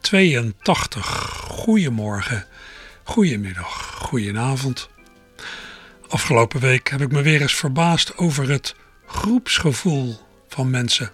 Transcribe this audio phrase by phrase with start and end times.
[0.00, 1.06] 1182.
[1.48, 2.46] Goedemorgen,
[3.02, 4.88] goedemiddag, goedenavond.
[6.08, 8.74] Afgelopen week heb ik me weer eens verbaasd over het
[9.06, 10.16] groepsgevoel
[10.48, 11.10] van mensen.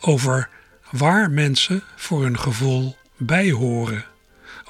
[0.00, 0.48] Over
[0.90, 4.04] waar mensen voor hun gevoel bij horen.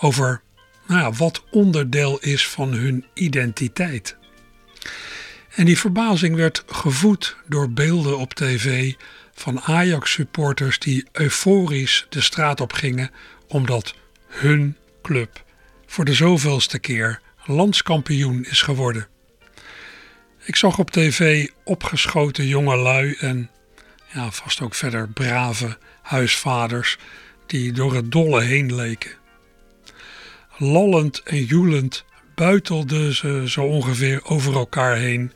[0.01, 0.43] Over
[0.87, 4.17] nou ja, wat onderdeel is van hun identiteit.
[5.55, 8.95] En die verbazing werd gevoed door beelden op tv
[9.35, 13.11] van Ajax-supporters die euforisch de straat op gingen
[13.49, 13.95] omdat
[14.27, 15.45] hun club
[15.87, 19.09] voor de zoveelste keer landskampioen is geworden.
[20.45, 23.51] Ik zag op tv opgeschoten jonge lui en
[24.13, 26.99] ja, vast ook verder brave huisvaders
[27.47, 29.11] die door het dolle heen leken.
[30.57, 35.33] Lallend en joelend buitelden ze zo ongeveer over elkaar heen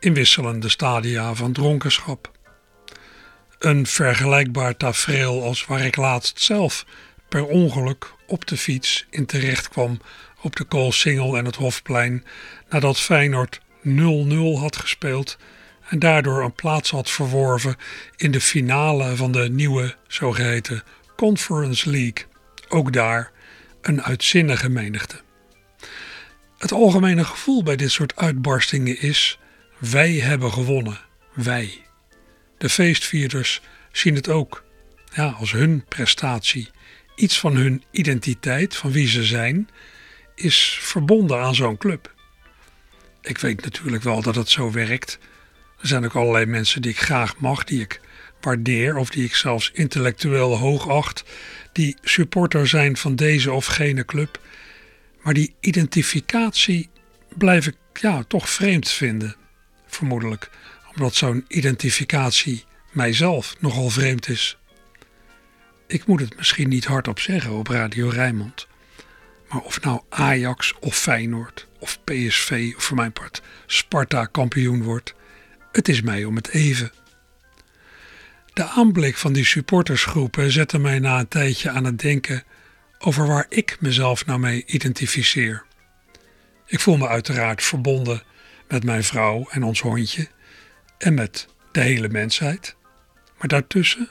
[0.00, 2.37] in wisselende stadia van dronkenschap.
[3.58, 6.84] Een vergelijkbaar tafereel als waar ik laatst zelf
[7.28, 10.00] per ongeluk op de fiets in terecht kwam
[10.40, 12.24] op de Koolsingel en het Hofplein
[12.68, 13.60] nadat Feyenoord 0-0
[14.58, 15.38] had gespeeld
[15.88, 17.76] en daardoor een plaats had verworven
[18.16, 20.82] in de finale van de nieuwe zogeheten
[21.16, 22.26] Conference League.
[22.68, 23.32] Ook daar
[23.82, 25.20] een uitzinnige menigte.
[26.58, 29.38] Het algemene gevoel bij dit soort uitbarstingen is:
[29.78, 30.98] wij hebben gewonnen,
[31.34, 31.87] wij.
[32.58, 33.60] De feestvierders
[33.92, 34.64] zien het ook
[35.14, 36.68] ja, als hun prestatie.
[37.16, 39.68] Iets van hun identiteit, van wie ze zijn,
[40.34, 42.14] is verbonden aan zo'n club.
[43.22, 45.18] Ik weet natuurlijk wel dat het zo werkt.
[45.80, 48.00] Er zijn ook allerlei mensen die ik graag mag, die ik
[48.40, 51.24] waardeer of die ik zelfs intellectueel hoog acht,
[51.72, 54.40] die supporter zijn van deze of gene club.
[55.22, 56.88] Maar die identificatie
[57.36, 59.36] blijf ik ja, toch vreemd vinden,
[59.86, 60.50] vermoedelijk,
[60.94, 64.58] omdat zo'n identificatie mijzelf nogal vreemd is.
[65.86, 68.66] Ik moet het misschien niet hardop zeggen op Radio Rijnmond.
[69.48, 75.14] Maar of nou Ajax of Feyenoord of PSV of voor mijn part Sparta kampioen wordt,
[75.72, 76.92] het is mij om het even.
[78.52, 82.44] De aanblik van die supportersgroepen zette mij na een tijdje aan het denken
[82.98, 85.64] over waar ik mezelf nou mee identificeer.
[86.66, 88.22] Ik voel me uiteraard verbonden
[88.68, 90.28] met mijn vrouw en ons hondje
[90.98, 92.76] en met de hele mensheid.
[93.38, 94.08] Maar daartussen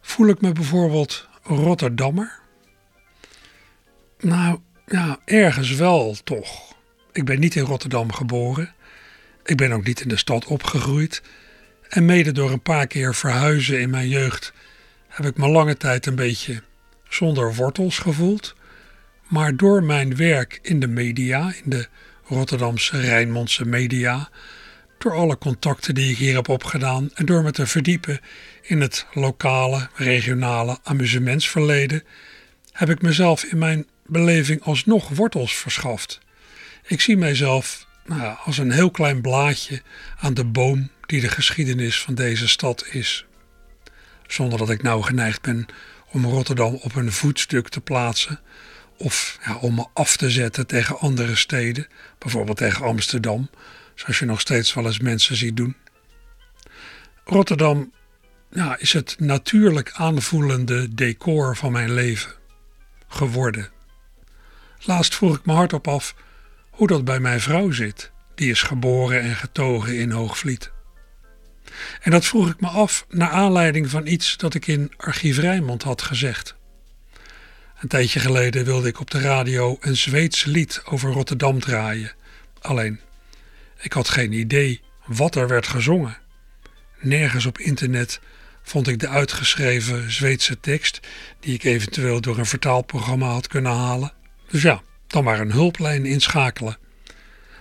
[0.00, 2.40] voel ik me bijvoorbeeld Rotterdammer.
[4.18, 6.74] Nou ja, ergens wel toch.
[7.12, 8.74] Ik ben niet in Rotterdam geboren.
[9.44, 11.22] Ik ben ook niet in de stad opgegroeid.
[11.88, 14.52] En mede door een paar keer verhuizen in mijn jeugd
[15.08, 16.62] heb ik me lange tijd een beetje
[17.08, 18.54] zonder wortels gevoeld.
[19.28, 21.86] Maar door mijn werk in de media, in de
[22.24, 24.28] Rotterdamse Rijnmondse media,
[25.02, 28.20] door alle contacten die ik hier heb opgedaan en door me te verdiepen
[28.62, 32.02] in het lokale, regionale amusementsverleden,
[32.72, 36.20] heb ik mezelf in mijn beleving alsnog wortels verschaft.
[36.86, 39.82] Ik zie mijzelf nou, als een heel klein blaadje
[40.18, 43.26] aan de boom die de geschiedenis van deze stad is.
[44.26, 45.66] Zonder dat ik nou geneigd ben
[46.10, 48.40] om Rotterdam op een voetstuk te plaatsen
[48.96, 51.86] of ja, om me af te zetten tegen andere steden,
[52.18, 53.50] bijvoorbeeld tegen Amsterdam,
[53.94, 55.76] zoals je nog steeds wel eens mensen ziet doen.
[57.24, 57.92] Rotterdam
[58.50, 62.32] ja, is het natuurlijk aanvoelende decor van mijn leven
[63.08, 63.70] geworden.
[64.80, 66.14] Laatst vroeg ik me hardop af
[66.70, 68.10] hoe dat bij mijn vrouw zit.
[68.34, 70.70] Die is geboren en getogen in Hoogvliet.
[72.00, 75.82] En dat vroeg ik me af naar aanleiding van iets dat ik in Archief Rijnmond
[75.82, 76.54] had gezegd.
[77.80, 82.12] Een tijdje geleden wilde ik op de radio een Zweeds lied over Rotterdam draaien.
[82.60, 83.00] Alleen,
[83.82, 86.18] ik had geen idee wat er werd gezongen.
[87.00, 88.20] Nergens op internet
[88.62, 91.00] vond ik de uitgeschreven Zweedse tekst,
[91.40, 94.12] die ik eventueel door een vertaalprogramma had kunnen halen.
[94.50, 96.76] Dus ja, dan maar een hulplijn inschakelen.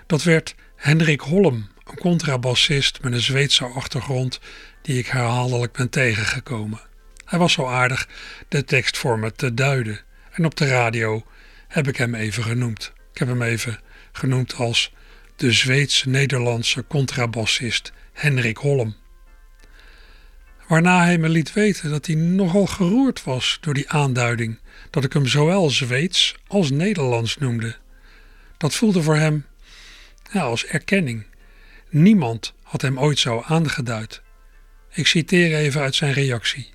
[0.08, 4.40] Dat werd Hendrik Holm, een contrabassist met een Zweedse achtergrond
[4.82, 6.80] die ik herhaaldelijk ben tegengekomen.
[7.26, 8.08] Hij was zo aardig
[8.48, 10.00] de tekst voor me te duiden
[10.32, 11.26] en op de radio
[11.68, 12.94] heb ik hem even genoemd.
[13.14, 13.80] Ik heb hem even
[14.12, 14.94] genoemd als
[15.42, 18.96] de Zweeds-Nederlandse contrabassist Henrik Holm.
[20.68, 24.60] Waarna hij me liet weten dat hij nogal geroerd was door die aanduiding
[24.90, 27.76] dat ik hem zowel Zweeds als Nederlands noemde.
[28.58, 29.46] Dat voelde voor hem
[30.34, 31.26] als erkenning.
[31.90, 34.22] Niemand had hem ooit zo aangeduid.
[34.92, 36.70] Ik citeer even uit zijn reactie.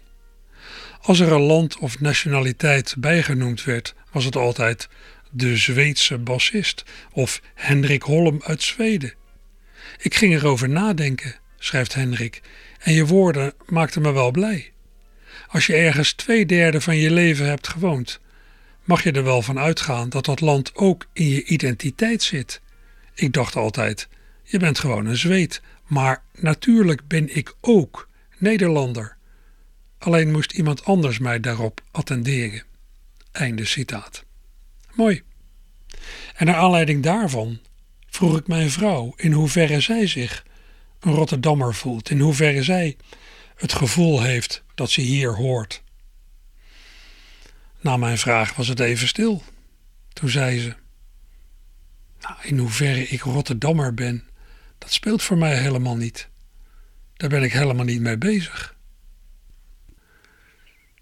[1.01, 4.89] Als er een land of nationaliteit bijgenoemd werd, was het altijd
[5.37, 9.15] de Zweedse bassist of Hendrik Holm uit Zweden.
[9.99, 12.41] Ik ging erover nadenken, schrijft Hendrik,
[12.79, 14.73] en je woorden maakten me wel blij.
[15.49, 18.21] Als je ergens twee derde van je leven hebt gewoond,
[18.85, 22.61] mag je er wel van uitgaan dat dat land ook in je identiteit zit.
[23.15, 24.09] Ik dacht altijd,
[24.43, 29.17] je bent gewoon een Zweed, maar natuurlijk ben ik ook Nederlander.
[29.99, 32.63] Alleen moest iemand anders mij daarop attenderen.
[33.33, 34.25] Einde citaat.
[34.95, 35.26] Mooi.
[36.35, 37.61] En naar aanleiding daarvan
[38.07, 40.45] vroeg ik mijn vrouw in hoeverre zij zich
[41.01, 42.97] een Rotterdammer voelt, in hoeverre zij
[43.57, 45.83] het gevoel heeft dat ze hier hoort.
[47.81, 49.43] Na mijn vraag was het even stil.
[50.13, 50.75] Toen zei ze:
[52.21, 54.29] nou, In hoeverre ik Rotterdammer ben,
[54.79, 56.29] dat speelt voor mij helemaal niet.
[57.15, 58.75] Daar ben ik helemaal niet mee bezig.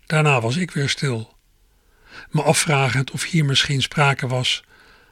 [0.07, 1.37] Daarna was ik weer stil,
[2.31, 4.65] me afvragend of hier misschien sprake was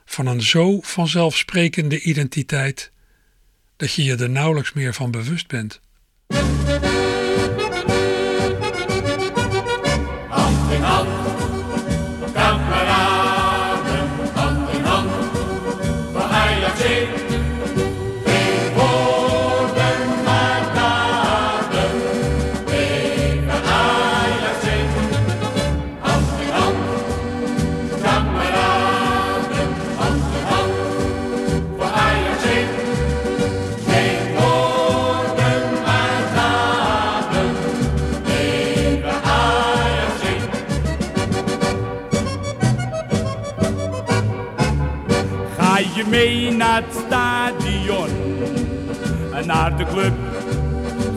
[0.05, 2.93] van een zo vanzelfsprekende identiteit
[3.77, 5.81] dat je je er nauwelijks meer van bewust bent.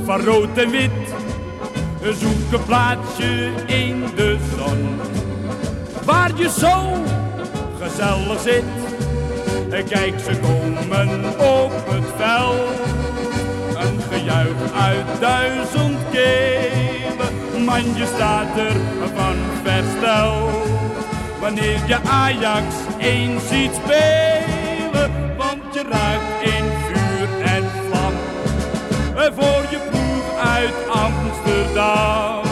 [0.05, 0.91] Van rood en wit.
[2.19, 4.99] Zoek een plaatsje in de zon.
[6.03, 7.03] Waar je zo
[7.81, 8.63] gezellig zit.
[9.69, 12.79] Kijk, ze komen op het veld.
[13.77, 17.63] Een gejuich uit duizend kelen.
[17.65, 18.75] Man, je staat er
[19.15, 20.49] van verstel.
[21.39, 22.65] Wanneer je Ajax
[22.99, 25.24] eens ziet spelen
[30.65, 32.44] uit Amsterdam.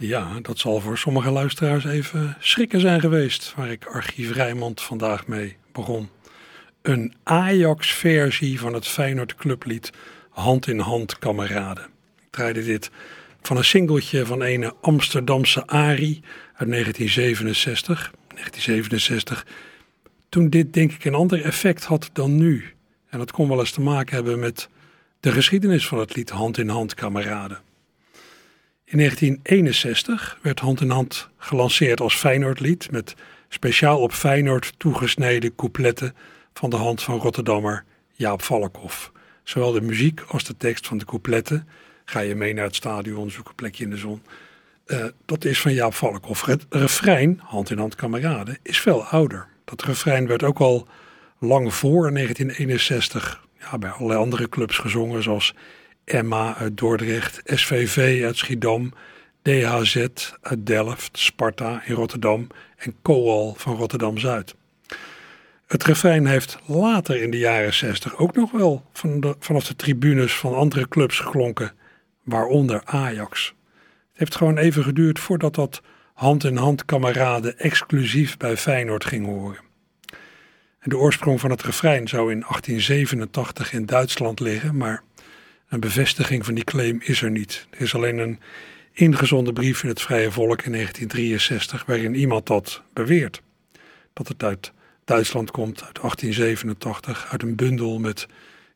[0.00, 5.26] Ja, dat zal voor sommige luisteraars even schrikken zijn geweest, waar ik Archief Rijmond vandaag
[5.26, 6.08] mee begon.
[6.82, 9.92] Een Ajax-versie van het Feyenoord clublied
[10.30, 11.84] Hand in Hand Kameraden.
[12.20, 12.90] Ik draaide dit
[13.42, 16.20] van een singeltje van een Amsterdamse Ari
[16.54, 18.12] uit 1967.
[18.28, 19.46] 1967,
[20.28, 22.64] toen dit denk ik een ander effect had dan nu.
[23.08, 24.68] En dat kon wel eens te maken hebben met
[25.20, 27.66] De geschiedenis van het lied Hand in Hand Kameraden.
[28.90, 33.14] In 1961 werd Hand in Hand gelanceerd als Feyenoordlied met
[33.48, 36.14] speciaal op Feyenoord toegesneden coupletten
[36.54, 39.12] van de hand van Rotterdammer Jaap Valkhoff.
[39.42, 41.68] Zowel de muziek als de tekst van de coupletten,
[42.04, 44.22] ga je mee naar het stadion, zoek een plekje in de zon,
[44.86, 46.44] uh, dat is van Jaap Valkhoff.
[46.44, 49.46] Het refrein, Hand in Hand Kameraden, is veel ouder.
[49.64, 50.88] Dat refrein werd ook al
[51.38, 55.54] lang voor 1961 ja, bij allerlei andere clubs gezongen, zoals
[56.08, 58.92] Emma uit Dordrecht, SVV uit Schiedam,
[59.42, 60.06] DHZ
[60.40, 62.46] uit Delft, Sparta in Rotterdam
[62.76, 64.54] en Coal van Rotterdam-Zuid.
[65.66, 69.76] Het refrein heeft later in de jaren 60 ook nog wel van de, vanaf de
[69.76, 71.72] tribunes van andere clubs geklonken,
[72.22, 73.54] waaronder Ajax.
[74.10, 75.82] Het heeft gewoon even geduurd voordat dat
[76.14, 79.60] hand-in-hand kameraden exclusief bij Feyenoord ging horen.
[80.78, 85.02] En de oorsprong van het refrein zou in 1887 in Duitsland liggen, maar
[85.68, 87.66] een bevestiging van die claim is er niet.
[87.70, 88.38] Er is alleen een
[88.92, 93.42] ingezonden brief in het Vrije Volk in 1963 waarin iemand dat beweert.
[94.12, 94.72] Dat het uit
[95.04, 98.26] Duitsland komt, uit 1887, uit een bundel met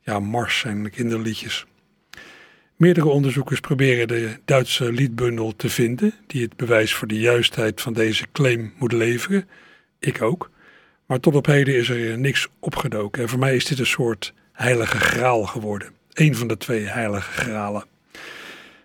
[0.00, 1.66] ja, mars en kinderliedjes.
[2.76, 7.92] Meerdere onderzoekers proberen de Duitse liedbundel te vinden, die het bewijs voor de juistheid van
[7.92, 9.48] deze claim moet leveren.
[9.98, 10.50] Ik ook.
[11.06, 13.22] Maar tot op heden is er niks opgedoken.
[13.22, 16.01] En voor mij is dit een soort heilige graal geworden.
[16.12, 17.84] Een van de twee heilige gralen.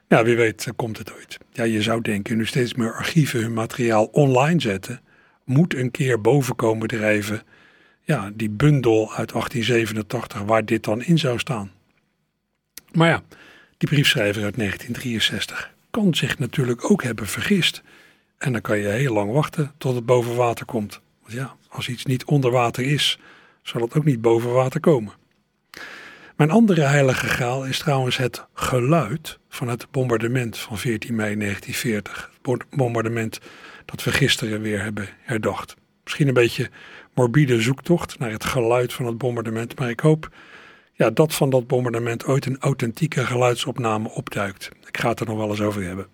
[0.07, 1.37] Ja, wie weet komt het ooit.
[1.51, 5.01] Ja, je zou denken, nu steeds meer archieven hun materiaal online zetten,
[5.43, 7.41] moet een keer boven komen drijven.
[8.01, 11.71] Ja, die bundel uit 1887 waar dit dan in zou staan.
[12.91, 13.23] Maar ja,
[13.77, 17.81] die briefschrijver uit 1963 kan zich natuurlijk ook hebben vergist.
[18.37, 21.01] En dan kan je heel lang wachten tot het boven water komt.
[21.21, 23.19] Want ja, als iets niet onder water is,
[23.61, 25.13] zal het ook niet boven water komen.
[26.37, 32.31] Mijn andere heilige graal is trouwens het geluid van het bombardement van 14 mei 1940.
[32.41, 33.39] Het bombardement
[33.85, 35.75] dat we gisteren weer hebben herdacht.
[36.03, 36.69] Misschien een beetje
[37.13, 40.29] morbide zoektocht naar het geluid van het bombardement, maar ik hoop
[40.93, 44.69] ja, dat van dat bombardement ooit een authentieke geluidsopname opduikt.
[44.87, 46.07] Ik ga het er nog wel eens over hebben.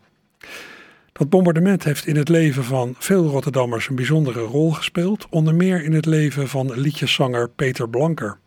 [1.11, 5.83] Dat bombardement heeft in het leven van veel Rotterdammers een bijzondere rol gespeeld, onder meer
[5.83, 8.41] in het leven van liedjeszanger Peter Blanker.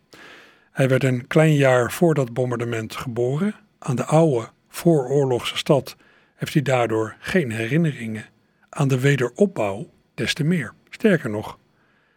[0.76, 3.54] Hij werd een klein jaar voor dat bombardement geboren.
[3.78, 5.96] Aan de oude, vooroorlogse stad
[6.34, 8.24] heeft hij daardoor geen herinneringen.
[8.68, 10.74] Aan de wederopbouw des te meer.
[10.90, 11.58] Sterker nog,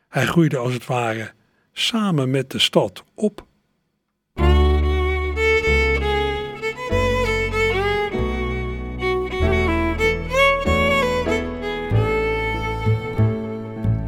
[0.10, 1.32] hij groeide als het ware
[1.72, 3.46] samen met de stad op.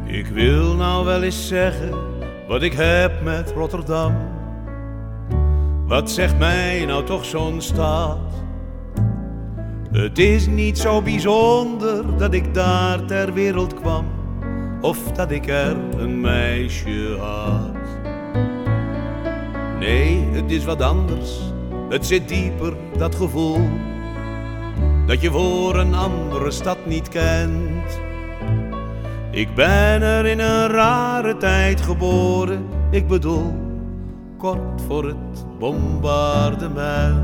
[0.06, 1.90] Ik wil nou wel eens zeggen
[2.46, 4.41] wat ik heb met Rotterdam.
[5.92, 8.18] Wat zegt mij nou toch zo'n stad?
[9.90, 14.06] Het is niet zo bijzonder dat ik daar ter wereld kwam,
[14.80, 17.76] of dat ik er een meisje had.
[19.78, 21.40] Nee, het is wat anders,
[21.88, 23.68] het zit dieper, dat gevoel,
[25.06, 28.00] dat je voor een andere stad niet kent.
[29.30, 33.54] Ik ben er in een rare tijd geboren, ik bedoel,
[34.38, 37.16] kort voor het bombardement.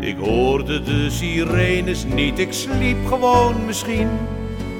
[0.00, 4.08] Ik hoorde de sirenes niet, ik sliep gewoon misschien.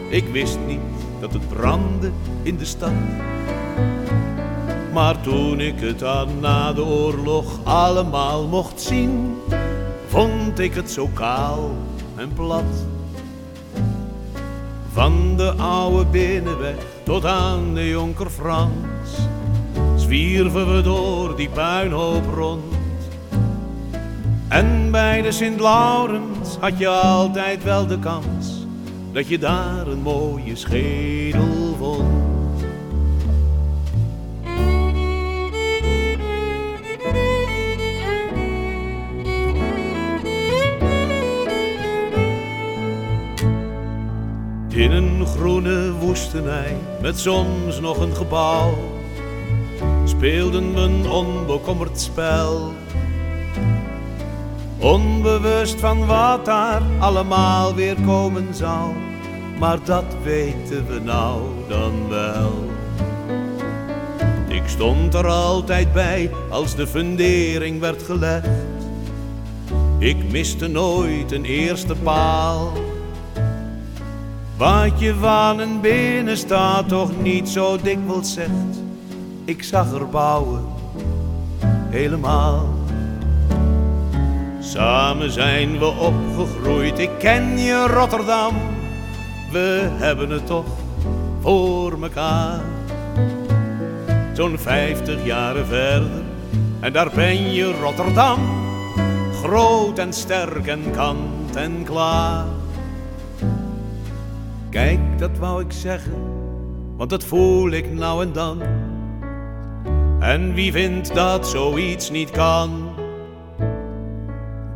[0.09, 0.81] Ik wist niet
[1.21, 2.11] dat het brandde
[2.43, 2.93] in de stad.
[4.93, 9.37] Maar toen ik het aan na de oorlog allemaal mocht zien,
[10.09, 11.71] vond ik het zo kaal
[12.17, 12.87] en plat.
[14.93, 18.94] Van de oude binnenweg tot aan de Jonker Frans
[20.15, 22.75] zwierven we door die puinhoop rond.
[24.49, 28.67] En bij de Sint-Laurens had je altijd wel de kans
[29.13, 32.23] dat je daar een mooie schedel vond.
[44.69, 48.94] In een groene woestenij met soms nog een gebouw
[50.05, 52.73] speelden een onbekommerd spel.
[54.79, 58.95] Onbewust van wat daar allemaal weer komen zal,
[59.59, 62.53] maar dat weten we nou dan wel.
[64.49, 68.49] Ik stond er altijd bij als de fundering werd gelegd.
[69.99, 72.73] Ik miste nooit een eerste paal.
[74.57, 78.84] Wat je van een staat toch niet zo dikwijls zegt.
[79.47, 80.65] Ik zag er bouwen,
[81.91, 82.69] helemaal.
[84.61, 88.55] Samen zijn we opgegroeid, ik ken je Rotterdam.
[89.53, 90.65] We hebben het toch
[91.41, 92.61] voor mekaar.
[94.33, 96.23] Zo'n vijftig jaren verder,
[96.81, 98.39] en daar ben je Rotterdam.
[99.43, 102.45] Groot en sterk en kant en klaar.
[104.71, 106.23] Kijk, dat wou ik zeggen,
[106.97, 108.63] want dat voel ik nou en dan.
[110.25, 112.95] En wie vindt dat zoiets niet kan?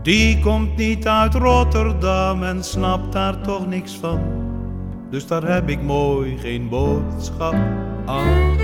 [0.02, 4.20] Die komt niet uit Rotterdam en snapt daar toch niks van.
[5.10, 7.54] Dus daar heb ik mooi geen boodschap
[8.06, 8.56] aan.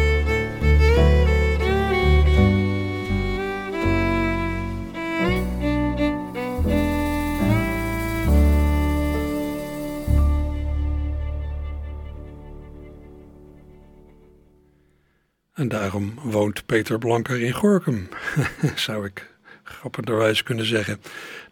[15.54, 18.08] En daarom woont Peter Blanker in Gorkum,
[18.75, 19.30] zou ik
[19.62, 21.00] grappenderwijs kunnen zeggen.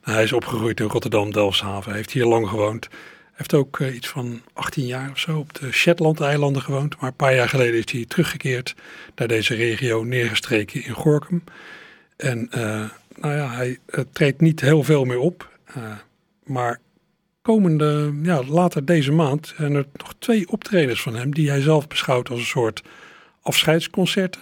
[0.03, 2.89] Nou, hij is opgegroeid in Rotterdam-Delfshaven, heeft hier lang gewoond.
[3.33, 7.01] Heeft ook uh, iets van 18 jaar of zo op de Shetland-eilanden gewoond.
[7.01, 8.75] Maar een paar jaar geleden is hij teruggekeerd
[9.15, 11.45] naar deze regio, neergestreken in Gorkum.
[12.17, 15.51] En uh, nou ja, hij uh, treedt niet heel veel meer op.
[16.45, 16.81] maar
[17.43, 21.89] komende, ja, later deze maand zijn er nog twee optredens van hem die hij zelf
[21.89, 22.83] beschouwt als een soort
[23.43, 24.41] afscheidsconcerten.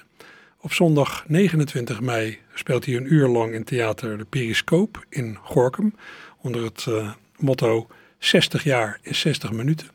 [0.61, 5.95] Op zondag 29 mei speelt hij een uur lang in theater De Periscoop in Gorkum.
[6.41, 7.87] Onder het uh, motto
[8.19, 9.89] 60 jaar in 60 minuten.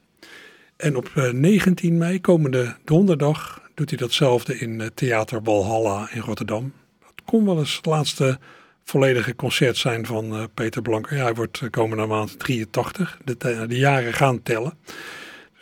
[0.77, 6.21] En op uh, 19 mei, komende donderdag, doet hij datzelfde in uh, Theater Walhalla in
[6.21, 6.73] Rotterdam.
[6.99, 8.39] Dat kon wel eens het laatste
[8.83, 11.17] volledige concert zijn van Peter Blanker.
[11.17, 13.19] Hij wordt komende maand 83.
[13.23, 14.77] De, de jaren gaan tellen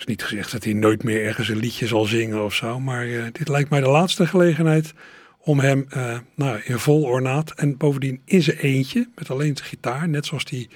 [0.07, 2.79] niet gezegd dat hij nooit meer ergens een liedje zal zingen of zo.
[2.79, 4.93] Maar uh, dit lijkt mij de laatste gelegenheid
[5.37, 9.69] om hem uh, nou, in vol ornaat en bovendien in zijn eentje, met alleen zijn
[9.69, 10.67] gitaar, net zoals hij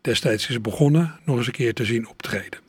[0.00, 2.60] destijds is begonnen, nog eens een keer te zien optreden.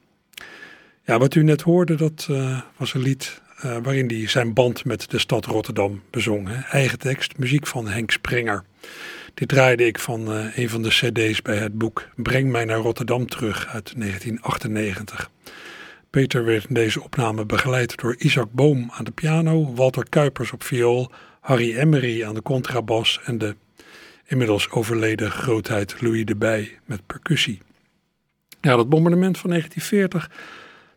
[1.04, 3.42] Ja, wat u net hoorde, dat uh, was een lied
[3.84, 6.50] waarin hij zijn band met de stad Rotterdam bezong.
[6.72, 8.64] Eigen tekst, muziek van Henk Sprenger.
[9.34, 13.28] Dit draaide ik van een van de cd's bij het boek Breng mij naar Rotterdam
[13.28, 15.30] terug uit 1998.
[16.16, 20.64] Peter werd in deze opname begeleid door Isaac Boom aan de piano, Walter Kuipers op
[20.64, 23.56] viool, Harry Emery aan de contrabas en de
[24.26, 27.62] inmiddels overleden grootheid Louis de Bij met percussie.
[28.62, 30.32] Ja, dat bombardement van 1940,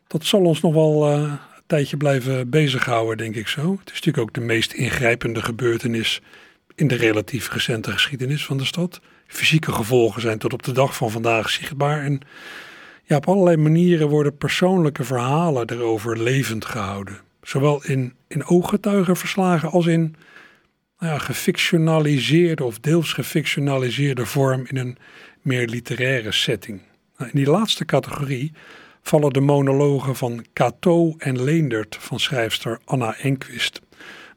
[0.07, 3.71] dat zal ons nog wel uh, een tijdje blijven bezighouden, denk ik zo.
[3.71, 6.21] Het is natuurlijk ook de meest ingrijpende gebeurtenis
[6.75, 9.01] in de relatief recente geschiedenis van de stad.
[9.27, 12.21] Fysieke gevolgen zijn tot op de dag van vandaag zichtbaar en
[13.09, 17.19] ja, op allerlei manieren worden persoonlijke verhalen erover levend gehouden.
[17.43, 20.17] Zowel in, in ooggetuigenverslagen als in
[20.99, 24.99] nou ja, gefictionaliseerde of deels gefictionaliseerde vorm in een
[25.43, 26.81] meer literaire setting.
[27.17, 28.53] Nou, in die laatste categorie
[29.03, 33.81] vallen de monologen van Cato en Leendert van schrijfster Anna Enquist.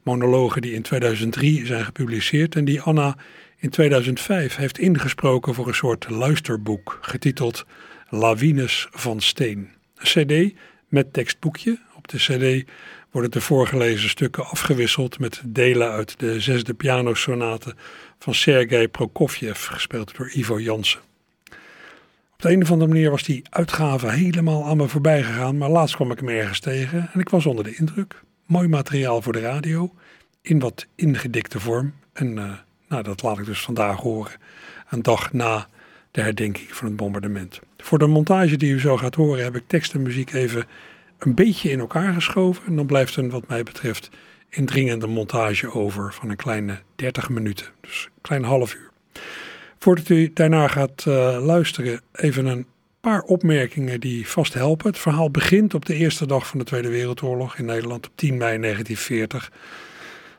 [0.02, 3.16] Monologen die in 2003 zijn gepubliceerd en die Anna
[3.56, 7.64] in 2005 heeft ingesproken voor een soort luisterboek getiteld
[8.14, 9.68] Lawines van Steen.
[9.96, 10.54] Een cd
[10.88, 11.78] met tekstboekje.
[11.96, 12.70] Op de cd
[13.10, 17.74] worden de voorgelezen stukken afgewisseld met delen uit de zesde pianosonate
[18.18, 21.00] van Sergei Prokofjev, gespeeld door Ivo Jansen.
[22.32, 25.70] Op de een of andere manier was die uitgave helemaal aan me voorbij gegaan, maar
[25.70, 28.22] laatst kwam ik hem ergens tegen en ik was onder de indruk.
[28.46, 29.94] Mooi materiaal voor de radio,
[30.42, 31.94] in wat ingedikte vorm.
[32.12, 32.52] En uh,
[32.88, 34.32] nou, dat laat ik dus vandaag horen,
[34.88, 35.68] een dag na
[36.10, 37.60] de herdenking van het bombardement.
[37.82, 40.64] Voor de montage die u zo gaat horen heb ik tekst en muziek even
[41.18, 42.66] een beetje in elkaar geschoven.
[42.66, 44.10] En dan blijft er wat mij betreft
[44.48, 47.66] indringende montage over van een kleine 30 minuten.
[47.80, 48.90] Dus een klein half uur.
[49.78, 52.66] Voordat u daarna gaat uh, luisteren, even een
[53.00, 54.86] paar opmerkingen die vast helpen.
[54.86, 58.36] Het verhaal begint op de eerste dag van de Tweede Wereldoorlog in Nederland op 10
[58.36, 59.52] mei 1940.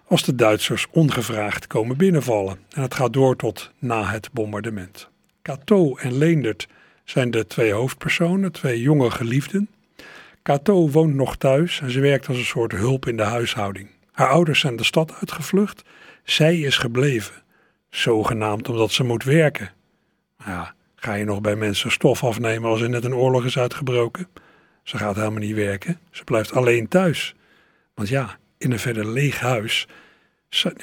[0.08, 2.58] Als de Duitsers ongevraagd komen binnenvallen.
[2.70, 5.10] En het gaat door tot na het bombardement.
[5.42, 6.68] Cato en Leendert
[7.04, 9.70] zijn de twee hoofdpersonen, twee jonge geliefden.
[10.44, 13.90] Cato woont nog thuis en ze werkt als een soort hulp in de huishouding.
[14.12, 15.84] Haar ouders zijn de stad uitgevlucht.
[16.24, 17.34] Zij is gebleven.
[17.90, 19.72] Zogenaamd omdat ze moet werken.
[20.46, 24.28] Ja, ga je nog bij mensen stof afnemen als er net een oorlog is uitgebroken?
[24.84, 26.00] Ze gaat helemaal niet werken.
[26.12, 27.36] Ze blijft alleen thuis.
[27.94, 29.88] Want ja, in een verder leeg huis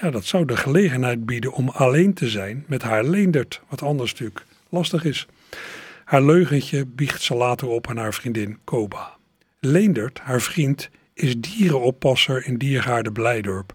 [0.00, 4.12] ja, dat zou de gelegenheid bieden om alleen te zijn met haar leendert, wat anders
[4.12, 5.26] natuurlijk lastig is.
[6.11, 9.16] Haar leugentje biecht ze later op aan haar vriendin Koba.
[9.61, 13.73] Leendert, haar vriend, is dierenoppasser in Diergaarde Blijdorp.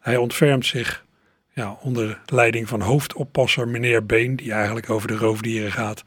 [0.00, 1.04] Hij ontfermt zich
[1.52, 6.04] Ja, onder leiding van hoofdoppasser meneer Been, die eigenlijk over de roofdieren gaat,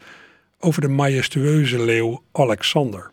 [0.60, 3.12] over de majestueuze leeuw Alexander.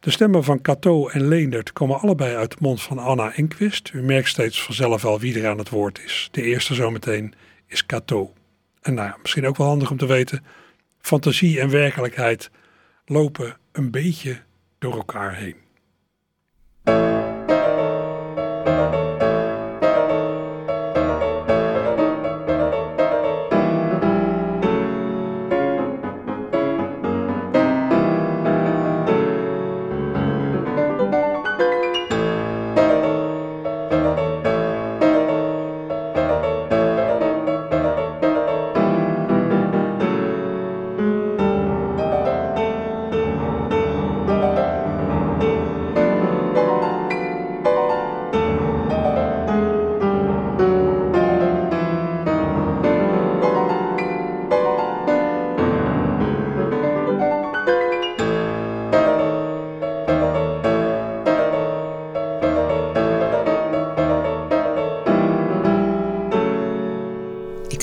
[0.00, 3.90] De stemmen van Cato en Leendert komen allebei uit de mond van Anna Enquist.
[3.92, 6.28] U merkt steeds vanzelf al wie er aan het woord is.
[6.30, 7.34] De eerste zometeen
[7.66, 8.32] is Cato.
[8.82, 10.44] En nou misschien ook wel handig om te weten,
[11.00, 12.50] fantasie en werkelijkheid
[13.04, 14.40] lopen een beetje
[14.78, 15.56] door elkaar heen.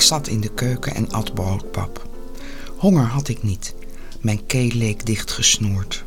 [0.08, 2.08] Zat in de keuken en at broodpap.
[2.76, 3.74] Honger had ik niet.
[4.20, 6.04] Mijn keel leek dichtgesnoerd.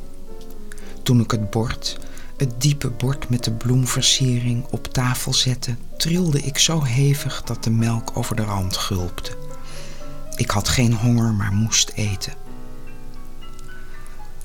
[1.04, 2.00] Toen ik het bord,
[2.38, 7.70] het diepe bord met de bloemversiering, op tafel zette, trilde ik zo hevig dat de
[7.70, 9.38] melk over de rand gulpte.
[10.36, 12.34] Ik had geen honger, maar moest eten.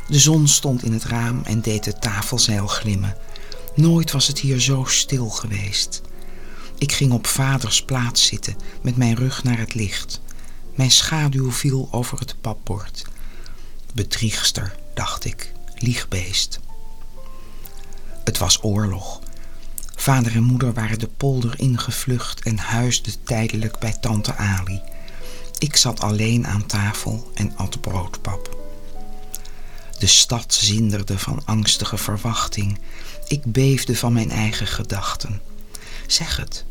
[0.09, 3.17] De zon stond in het raam en deed het tafelzeil glimmen.
[3.75, 6.03] Nooit was het hier zo stil geweest.
[6.79, 10.21] Ik ging op vaders plaats zitten met mijn rug naar het licht.
[10.75, 13.05] Mijn schaduw viel over het papbord.
[13.95, 16.61] Bedriegster, dacht ik, liegbeest.
[18.25, 19.21] Het was oorlog.
[19.95, 24.81] Vader en moeder waren de polder ingevlucht en huisden tijdelijk bij tante Ali.
[25.59, 28.57] Ik zat alleen aan tafel en at broodpap.
[29.99, 32.79] De stad zinderde van angstige verwachting.
[33.29, 35.41] Ik beefde van mijn eigen gedachten.
[36.07, 36.65] Zeg het.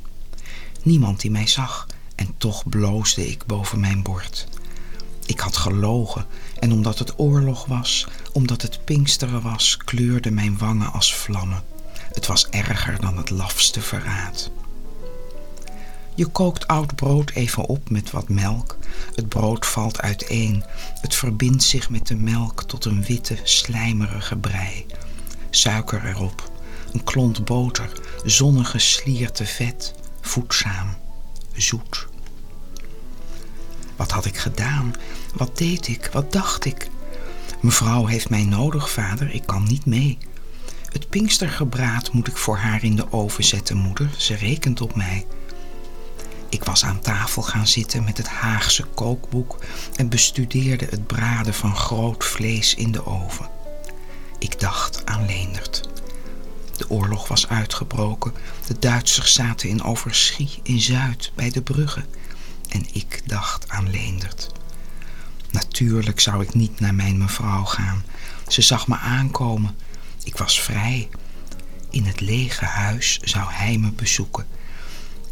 [0.83, 4.47] Niemand die mij zag en toch bloosde ik boven mijn bord.
[5.25, 6.25] Ik had gelogen
[6.59, 11.63] en omdat het oorlog was, omdat het Pinksteren was, kleurden mijn wangen als vlammen.
[12.13, 14.51] Het was erger dan het lafste verraad.
[16.15, 18.77] Je kookt oud brood even op met wat melk.
[19.15, 20.63] Het brood valt uiteen.
[21.01, 24.85] Het verbindt zich met de melk tot een witte, slijmerige brei.
[25.49, 26.51] Suiker erop,
[26.95, 27.89] een klont boter,
[28.23, 30.95] zonnige slierte vet, voedzaam,
[31.53, 32.07] zoet.
[33.95, 34.93] Wat had ik gedaan?
[35.33, 36.09] Wat deed ik?
[36.11, 36.89] Wat dacht ik?
[37.61, 39.33] Mevrouw heeft mij nodig, vader.
[39.33, 40.17] Ik kan niet mee.
[40.91, 44.09] Het pinkstergebraad moet ik voor haar in de oven zetten, moeder.
[44.17, 45.25] Ze rekent op mij.
[46.49, 49.59] Ik was aan tafel gaan zitten met het Haagse kookboek
[49.95, 53.49] en bestudeerde het braden van groot vlees in de oven.
[54.39, 55.94] Ik dacht aan Leendert.
[56.77, 58.33] De oorlog was uitgebroken.
[58.67, 62.05] De Duitsers zaten in Overschie in Zuid bij de bruggen.
[62.69, 64.51] En ik dacht aan Leendert.
[65.51, 68.03] Natuurlijk zou ik niet naar mijn mevrouw gaan.
[68.47, 69.75] Ze zag me aankomen.
[70.23, 71.09] Ik was vrij.
[71.89, 74.47] In het lege huis zou hij me bezoeken.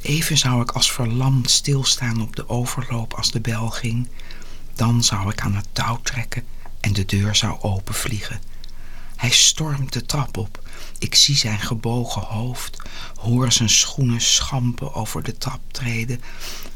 [0.01, 4.09] Even zou ik als verlamd stilstaan op de overloop als de bel ging.
[4.75, 6.43] Dan zou ik aan het touw trekken
[6.79, 8.41] en de deur zou openvliegen.
[9.15, 10.62] Hij stormt de trap op.
[11.03, 12.81] Ik zie zijn gebogen hoofd,
[13.15, 16.21] hoor zijn schoenen schampen over de trap treden.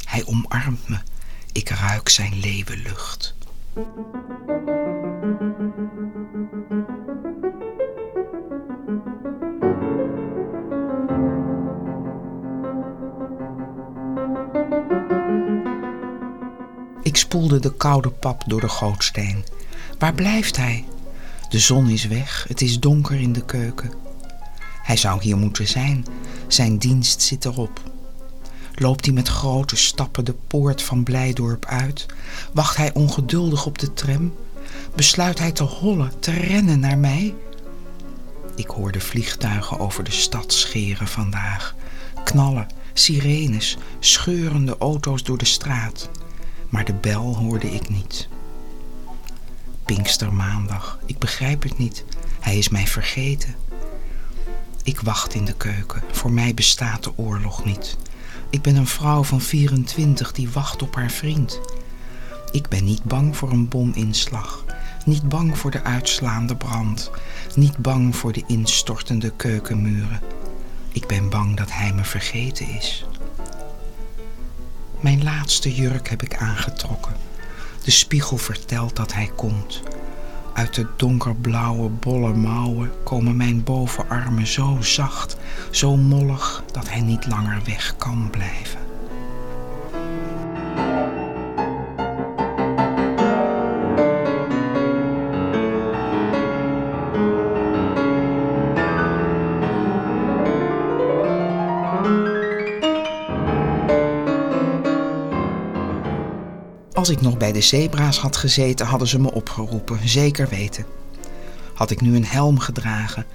[0.03, 0.97] Hij omarmt me.
[1.51, 3.35] Ik ruik zijn leeuwenlucht.
[17.01, 19.45] Ik spoelde de koude pap door de gootsteen.
[19.99, 20.85] Waar blijft hij?
[21.49, 24.06] De zon is weg, het is donker in de keuken.
[24.88, 26.06] Hij zou hier moeten zijn,
[26.47, 27.82] zijn dienst zit erop.
[28.73, 32.06] Loopt hij met grote stappen de poort van Blijdorp uit?
[32.54, 34.34] Wacht hij ongeduldig op de tram?
[34.95, 37.36] Besluit hij te hollen, te rennen naar mij?
[38.56, 41.76] Ik hoorde vliegtuigen over de stad scheren vandaag.
[42.23, 46.10] Knallen, sirenes, scheurende auto's door de straat.
[46.69, 48.28] Maar de bel hoorde ik niet.
[49.86, 52.06] Pinkstermaandag, ik begrijp het niet.
[52.39, 53.66] Hij is mij vergeten.
[54.88, 56.04] Ik wacht in de keuken.
[56.12, 57.97] Voor mij bestaat de oorlog niet.
[58.50, 61.60] Ik ben een vrouw van 24 die wacht op haar vriend.
[62.52, 64.63] Ik ben niet bang voor een bominslag.
[65.06, 67.12] Niet bang voor de uitslaande brand.
[67.56, 70.21] Niet bang voor de instortende keukenmuren.
[70.91, 73.06] Ik ben bang dat hij me vergeten is.
[75.00, 77.15] Mijn laatste jurk heb ik aangetrokken.
[77.84, 79.82] De spiegel vertelt dat hij komt.
[80.57, 85.37] Uit de donkerblauwe bolle mouwen komen mijn bovenarmen zo zacht,
[85.71, 88.87] zo mollig dat hij niet langer weg kan blijven.
[107.07, 110.85] Als ik nog bij de zebra's had gezeten, hadden ze me opgeroepen, zeker weten.
[111.73, 113.25] Had ik nu een helm gedragen,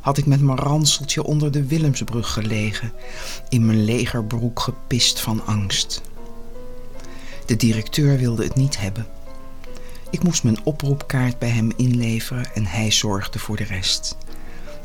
[0.00, 2.92] had ik met mijn ranseltje onder de Willemsbrug gelegen,
[3.48, 6.02] in mijn legerbroek gepist van angst.
[7.46, 9.06] De directeur wilde het niet hebben.
[10.10, 14.16] Ik moest mijn oproepkaart bij hem inleveren en hij zorgde voor de rest.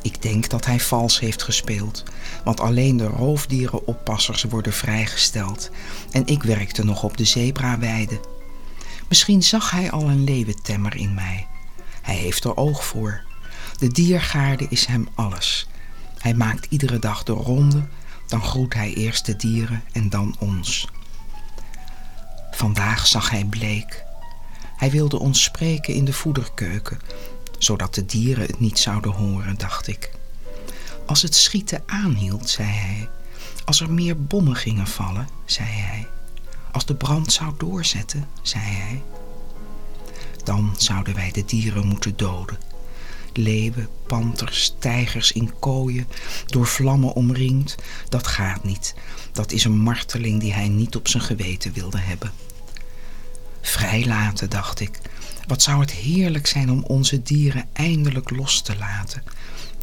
[0.01, 2.04] Ik denk dat hij vals heeft gespeeld,
[2.43, 5.69] want alleen de roofdierenoppassers worden vrijgesteld
[6.12, 8.31] en ik werkte nog op de zebraweide.
[9.12, 11.47] Misschien zag hij al een leeuwentemmer in mij.
[12.02, 13.21] Hij heeft er oog voor.
[13.78, 15.67] De diergaarde is hem alles.
[16.17, 17.88] Hij maakt iedere dag de ronde,
[18.28, 20.88] dan groet hij eerst de dieren en dan ons.
[22.52, 24.04] Vandaag zag hij bleek.
[24.78, 27.00] Hij wilde ons spreken in de voederkeuken,
[27.58, 30.12] zodat de dieren het niet zouden horen, dacht ik.
[31.06, 33.10] Als het schieten aanhield, zei hij.
[33.65, 36.08] Als er meer bommen gingen vallen, zei hij.
[36.72, 39.02] Als de brand zou doorzetten, zei hij.
[40.44, 42.58] Dan zouden wij de dieren moeten doden.
[43.34, 46.08] Leeuwen, panters, tijgers in kooien,
[46.46, 47.76] door vlammen omringd,
[48.10, 48.96] dat gaat niet.
[49.32, 52.32] Dat is een marteling die hij niet op zijn geweten wilde hebben.
[53.62, 55.00] Vrijlaten, dacht ik.
[55.48, 59.24] Wat zou het heerlijk zijn om onze dieren eindelijk los te laten.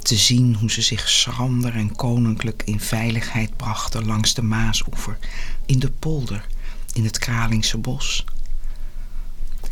[0.03, 5.19] Te zien hoe ze zich schrander en koninklijk in veiligheid brachten langs de Maasoever,
[5.67, 6.47] in de polder,
[6.99, 8.25] in het Kralingse bos.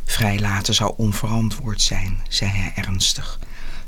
[0.04, 3.38] Vrijlaten zou onverantwoord zijn, zei hij ernstig.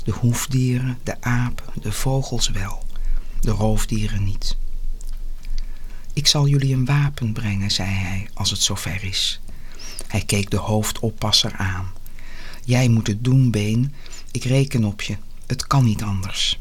[0.03, 2.85] De hoefdieren, de apen, de vogels wel,
[3.39, 4.57] de roofdieren niet.
[6.13, 9.41] Ik zal jullie een wapen brengen, zei hij, als het zover is.
[10.07, 11.91] Hij keek de hoofdoppasser aan.
[12.65, 13.93] Jij moet het doen, Been.
[14.31, 15.17] Ik reken op je.
[15.45, 16.59] Het kan niet anders.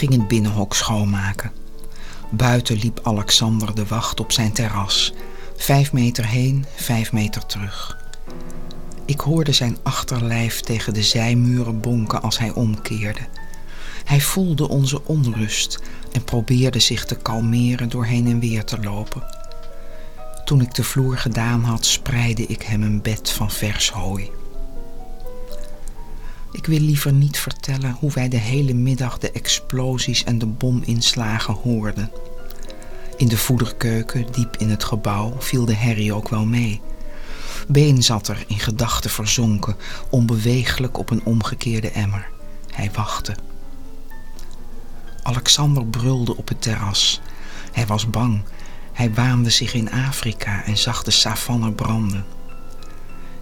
[0.00, 1.52] Ging het binnenhok schoonmaken.
[2.30, 5.12] Buiten liep Alexander de wacht op zijn terras.
[5.56, 7.98] Vijf meter heen, vijf meter terug.
[9.04, 13.20] Ik hoorde zijn achterlijf tegen de zijmuren bonken als hij omkeerde.
[14.04, 15.82] Hij voelde onze onrust
[16.12, 19.22] en probeerde zich te kalmeren door heen en weer te lopen.
[20.44, 24.30] Toen ik de vloer gedaan had, spreidde ik hem een bed van vers hooi.
[26.52, 31.54] Ik wil liever niet vertellen hoe wij de hele middag de explosies en de bominslagen
[31.54, 32.10] hoorden.
[33.16, 36.80] In de voederkeuken, diep in het gebouw, viel de herrie ook wel mee.
[37.68, 39.76] Been zat er in gedachten verzonken,
[40.10, 42.28] onbeweeglijk op een omgekeerde emmer.
[42.70, 43.34] Hij wachtte.
[45.22, 47.20] Alexander brulde op het terras.
[47.72, 48.42] Hij was bang.
[48.92, 52.24] Hij waande zich in Afrika en zag de savanne branden.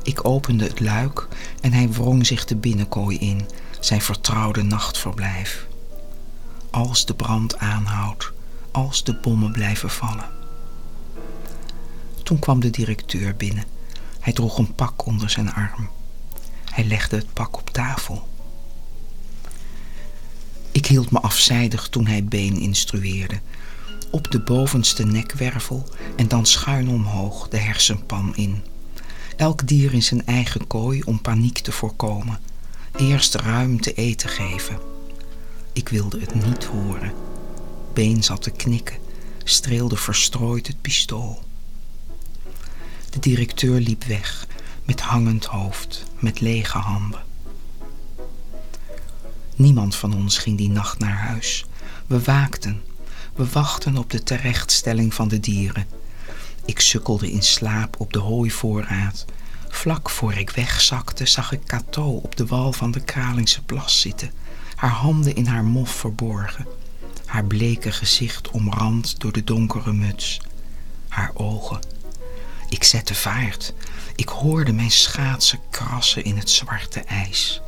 [0.09, 1.29] Ik opende het luik
[1.61, 3.49] en hij wrong zich de binnenkooi in,
[3.81, 5.67] zijn vertrouwde nachtverblijf.
[6.71, 8.33] Als de brand aanhoudt,
[8.71, 10.31] als de bommen blijven vallen.
[12.23, 13.65] Toen kwam de directeur binnen.
[14.21, 15.91] Hij droeg een pak onder zijn arm.
[16.65, 18.29] Hij legde het pak op tafel.
[20.73, 23.41] Ik hield me afzijdig toen hij been instrueerde.
[24.11, 28.63] Op de bovenste nekwervel en dan schuin omhoog de hersenpan in.
[29.39, 32.39] Elk dier in zijn eigen kooi om paniek te voorkomen.
[32.97, 34.79] Eerst ruim te eten geven.
[35.73, 37.13] Ik wilde het niet horen.
[37.93, 38.97] Been zat te knikken,
[39.45, 41.43] streelde verstrooid het pistool.
[43.11, 44.47] De directeur liep weg,
[44.85, 47.25] met hangend hoofd, met lege handen.
[49.57, 51.67] Niemand van ons ging die nacht naar huis.
[52.07, 52.83] We waakten.
[53.35, 55.87] We wachten op de terechtstelling van de dieren.
[56.69, 59.25] Ik sukkelde in slaap op de hooivoorraad.
[59.69, 64.31] Vlak voor ik wegzakte zag ik Cato op de wal van de Kralingse plas zitten,
[64.75, 66.67] haar handen in haar mof verborgen,
[67.27, 70.41] haar bleke gezicht omrand door de donkere muts,
[71.09, 71.81] haar ogen.
[72.69, 73.75] Ik zette vaart.
[74.15, 77.61] Ik hoorde mijn schaatsen krassen in het zwarte ijs.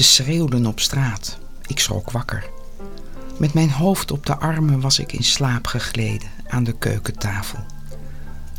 [0.00, 1.38] Ze schreeuwden op straat.
[1.66, 2.50] Ik schrok wakker.
[3.38, 7.58] Met mijn hoofd op de armen was ik in slaap gegleden aan de keukentafel.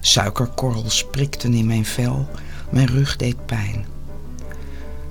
[0.02, 2.30] Suikerkorrels prikten in mijn vel,
[2.70, 3.86] mijn rug deed pijn.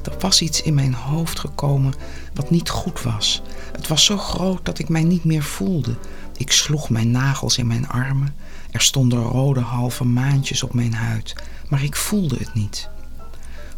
[0.05, 1.95] Er was iets in mijn hoofd gekomen
[2.35, 3.43] wat niet goed was.
[3.73, 5.97] Het was zo groot dat ik mij niet meer voelde.
[6.37, 8.35] Ik sloeg mijn nagels in mijn armen.
[8.71, 11.35] Er stonden rode halve maantjes op mijn huid,
[11.69, 12.89] maar ik voelde het niet.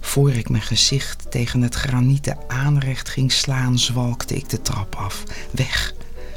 [0.04, 5.22] Voor ik mijn gezicht tegen het granieten aanrecht ging slaan, zwalkte ik de trap af.
[5.50, 5.94] Weg,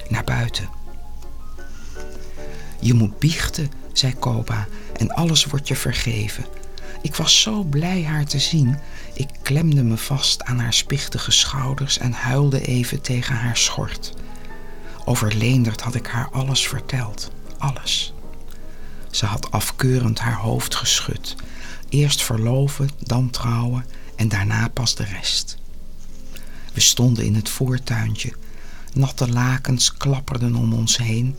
[0.09, 0.69] naar buiten.
[2.79, 6.45] Je moet biechten, zei Koba, en alles wordt je vergeven.
[7.01, 8.77] Ik was zo blij haar te zien.
[9.13, 14.13] Ik klemde me vast aan haar spichtige schouders en huilde even tegen haar schort.
[15.05, 17.31] Over Leendert had ik haar alles verteld.
[17.57, 18.13] Alles.
[19.11, 21.35] Ze had afkeurend haar hoofd geschud.
[21.95, 25.57] Eerst verloven, dan trouwen en daarna pas de rest.
[26.73, 28.33] We stonden in het voortuintje.
[28.93, 31.35] Natte lakens klapperden om ons heen.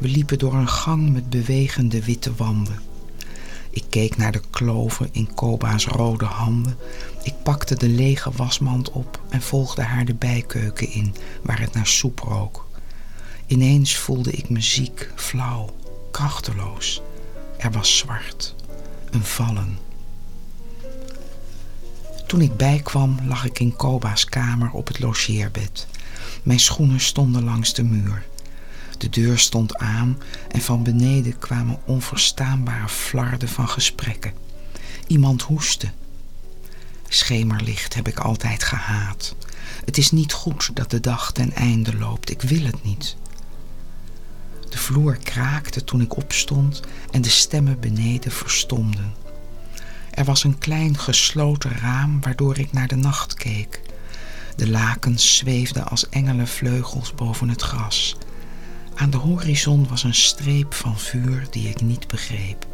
[0.00, 2.80] We liepen door een gang met bewegende witte wanden.
[3.70, 6.76] Ik keek naar de kloven in Koba's rode handen.
[7.22, 11.86] Ik pakte de lege wasmand op en volgde haar de bijkeuken in, waar het naar
[11.86, 12.66] soep rook.
[13.46, 15.76] Ineens voelde ik me ziek, flauw,
[16.10, 17.02] krachteloos.
[17.58, 18.54] Er was zwart,
[19.10, 19.87] een vallen.
[22.28, 25.86] Toen ik bijkwam, lag ik in Koba's kamer op het logeerbed.
[26.42, 28.26] Mijn schoenen stonden langs de muur.
[28.98, 34.32] De deur stond aan en van beneden kwamen onverstaanbare flarden van gesprekken.
[35.06, 35.90] Iemand hoestte.
[37.08, 39.34] Schemerlicht heb ik altijd gehaat.
[39.84, 42.30] Het is niet goed dat de dag ten einde loopt.
[42.30, 43.16] Ik wil het niet.
[44.68, 49.12] De vloer kraakte toen ik opstond en de stemmen beneden verstomden.
[50.18, 53.80] Er was een klein gesloten raam waardoor ik naar de nacht keek.
[54.56, 58.16] De lakens zweefden als engelenvleugels boven het gras.
[58.94, 62.66] Aan de horizon was een streep van vuur die ik niet begreep.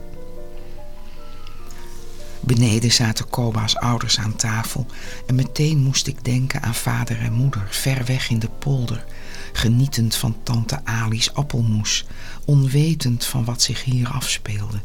[2.40, 4.86] Beneden zaten Koba's ouders aan tafel
[5.26, 9.04] en meteen moest ik denken aan vader en moeder, ver weg in de polder,
[9.52, 12.06] genietend van tante Ali's appelmoes,
[12.44, 14.80] onwetend van wat zich hier afspeelde.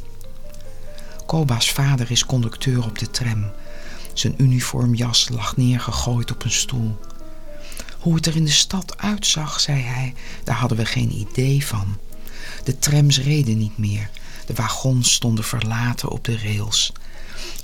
[1.29, 3.51] Koba's vader is conducteur op de tram.
[4.13, 6.99] Zijn uniformjas lag neergegooid op een stoel.
[7.99, 10.13] Hoe het er in de stad uitzag, zei hij,
[10.43, 11.97] daar hadden we geen idee van.
[12.63, 14.09] De trams reden niet meer.
[14.45, 16.91] De wagons stonden verlaten op de rails.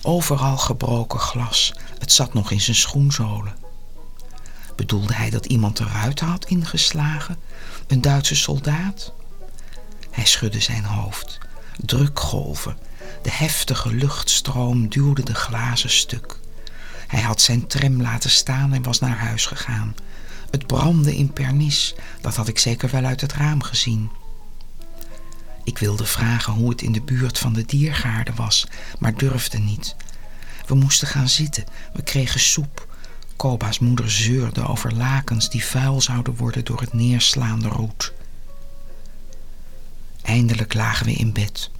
[0.02, 1.74] Overal gebroken glas.
[2.00, 3.56] Het zat nog in zijn schoenzolen.
[4.76, 7.38] Bedoelde hij dat iemand de ruiten had ingeslagen?
[7.88, 9.14] Een Duitse soldaat?
[10.12, 11.38] Hij schudde zijn hoofd.
[11.78, 12.85] Drukgolven.
[13.22, 16.40] De heftige luchtstroom duwde de glazen stuk.
[17.08, 19.96] Hij had zijn tram laten staan en was naar huis gegaan.
[20.52, 24.10] Het brandde in pernis, dat had ik zeker wel uit het raam gezien.
[25.64, 28.68] Ik wilde vragen hoe het in de buurt van de diergaarde was,
[29.00, 29.96] maar durfde niet.
[30.66, 31.64] We moesten gaan zitten,
[31.94, 32.88] we kregen soep.
[33.36, 38.14] Koba's moeder zeurde over lakens die vuil zouden worden door het neerslaande roet.
[40.22, 41.72] Eindelijk lagen we in bed.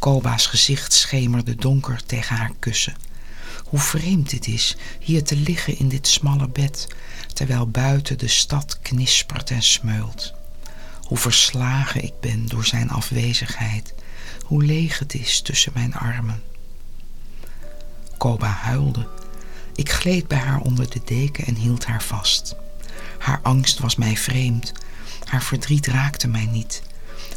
[0.00, 2.96] Koba's gezicht schemerde donker tegen haar kussen.
[3.64, 6.88] Hoe vreemd het is hier te liggen in dit smalle bed,
[7.32, 10.32] terwijl buiten de stad knispert en smeult.
[11.00, 13.94] Hoe verslagen ik ben door zijn afwezigheid,
[14.44, 16.42] hoe leeg het is tussen mijn armen.
[18.16, 19.08] Koba huilde.
[19.74, 22.56] Ik gleed bij haar onder de deken en hield haar vast.
[23.18, 24.72] Haar angst was mij vreemd,
[25.24, 26.82] haar verdriet raakte mij niet.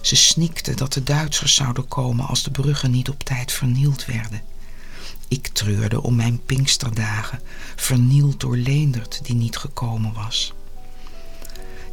[0.04, 4.42] Ze snikte dat de Duitsers zouden komen als de bruggen niet op tijd vernield werden.
[5.28, 7.42] Ik treurde om mijn Pinksterdagen,
[7.76, 10.54] vernield door Leendert die niet gekomen was.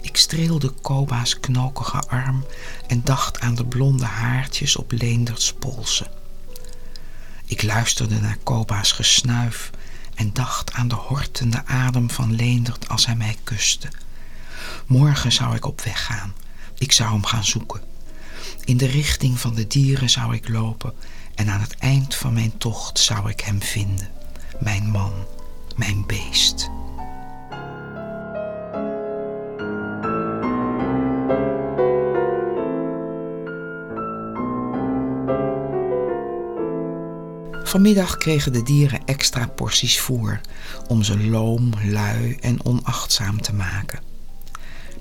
[0.01, 2.45] Ik streelde Koba's knokige arm
[2.87, 6.11] en dacht aan de blonde haartjes op Leenderts polsen.
[7.45, 9.71] Ik luisterde naar Koba's gesnuif
[10.15, 13.89] en dacht aan de hortende adem van Leendert als hij mij kuste.
[14.87, 16.35] Morgen zou ik op weg gaan.
[16.79, 17.90] Ik zou hem gaan zoeken.
[18.65, 20.93] In de richting van de dieren zou ik lopen
[21.35, 24.09] en aan het eind van mijn tocht zou ik hem vinden.
[24.61, 25.13] Mijn man,
[25.77, 26.71] mijn beest.
[37.71, 40.41] Vanmiddag kregen de dieren extra porties voer
[40.89, 44.01] om ze loom, lui en onachtzaam te maken.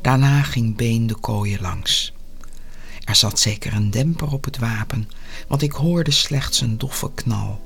[0.01, 2.13] Daarna ging Been de kooien langs.
[3.09, 5.09] Er zat zeker een demper op het wapen,
[5.47, 7.61] want ik hoorde slechts een doffe knal.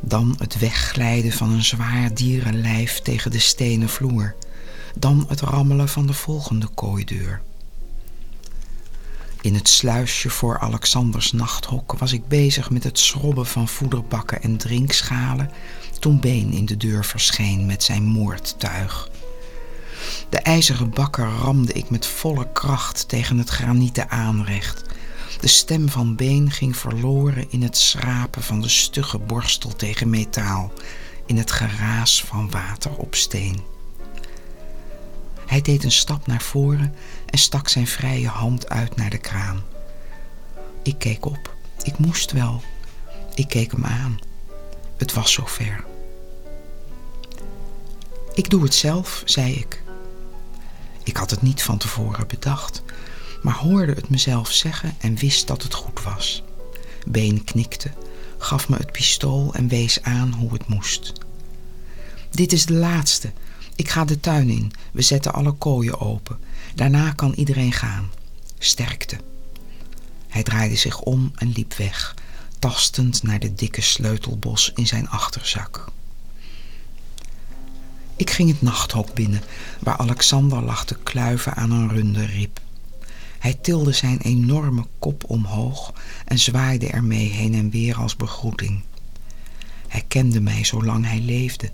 [0.00, 4.34] Dan het wegglijden van een zwaar dierenlijf tegen de stenen vloer.
[4.98, 7.42] Dan het rammelen van de volgende kooideur.
[9.40, 14.56] In het sluisje voor Alexanders nachthok was ik bezig met het schrobben van voederbakken en
[14.56, 15.50] drinkschalen
[15.98, 19.09] toen Been in de deur verscheen met zijn moordtuig.
[20.30, 24.82] De ijzeren bakker ramde ik met volle kracht tegen het granieten aanrecht.
[25.40, 30.72] De stem van Been ging verloren in het schrapen van de stugge borstel tegen metaal,
[31.26, 33.60] in het geraas van water op steen.
[35.46, 36.94] Hij deed een stap naar voren
[37.26, 39.62] en stak zijn vrije hand uit naar de kraan.
[40.82, 41.56] Ik keek op.
[41.82, 42.62] Ik moest wel.
[43.34, 44.18] Ik keek hem aan.
[44.96, 45.84] Het was zover.
[48.34, 49.79] Ik doe het zelf, zei ik.
[51.10, 52.82] Ik had het niet van tevoren bedacht,
[53.42, 56.42] maar hoorde het mezelf zeggen en wist dat het goed was.
[57.06, 57.90] Been knikte,
[58.38, 61.12] gaf me het pistool en wees aan hoe het moest.
[62.30, 63.32] Dit is de laatste.
[63.76, 64.72] Ik ga de tuin in.
[64.92, 66.38] We zetten alle kooien open.
[66.74, 68.10] Daarna kan iedereen gaan.
[68.58, 69.16] Sterkte.
[70.28, 72.14] Hij draaide zich om en liep weg,
[72.58, 75.84] tastend naar de dikke sleutelbos in zijn achterzak.
[78.20, 79.42] Ik ging het nachthok binnen,
[79.78, 82.60] waar Alexander lag te kluiven aan een runde rib.
[83.38, 85.92] Hij tilde zijn enorme kop omhoog
[86.24, 88.82] en zwaaide ermee heen en weer als begroeting.
[89.88, 91.70] Hij kende mij zolang hij leefde.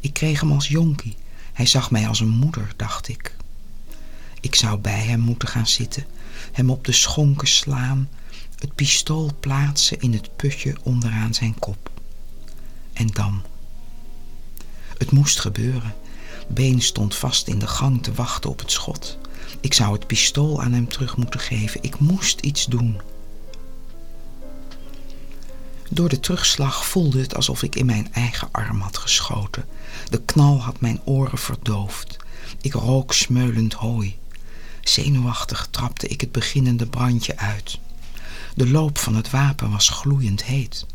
[0.00, 1.16] Ik kreeg hem als jonkie.
[1.52, 3.36] Hij zag mij als een moeder, dacht ik.
[4.40, 6.06] Ik zou bij hem moeten gaan zitten,
[6.52, 8.08] hem op de schonken slaan,
[8.58, 11.90] het pistool plaatsen in het putje onderaan zijn kop.
[12.92, 13.42] En dan...
[14.98, 15.94] Het moest gebeuren.
[16.48, 19.18] Been stond vast in de gang te wachten op het schot.
[19.60, 21.82] Ik zou het pistool aan hem terug moeten geven.
[21.82, 23.00] Ik moest iets doen.
[25.90, 29.64] Door de terugslag voelde het alsof ik in mijn eigen arm had geschoten.
[30.10, 32.16] De knal had mijn oren verdoofd.
[32.60, 34.18] Ik rook smeulend hooi.
[34.80, 37.78] Zenuwachtig trapte ik het beginnende brandje uit.
[38.54, 40.86] De loop van het wapen was gloeiend heet.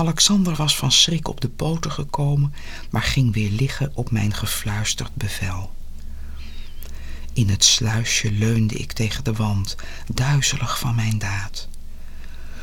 [0.00, 2.54] Alexander was van schrik op de poten gekomen,
[2.90, 5.72] maar ging weer liggen op mijn gefluisterd bevel.
[7.32, 9.76] In het sluisje leunde ik tegen de wand,
[10.14, 11.68] duizelig van mijn daad.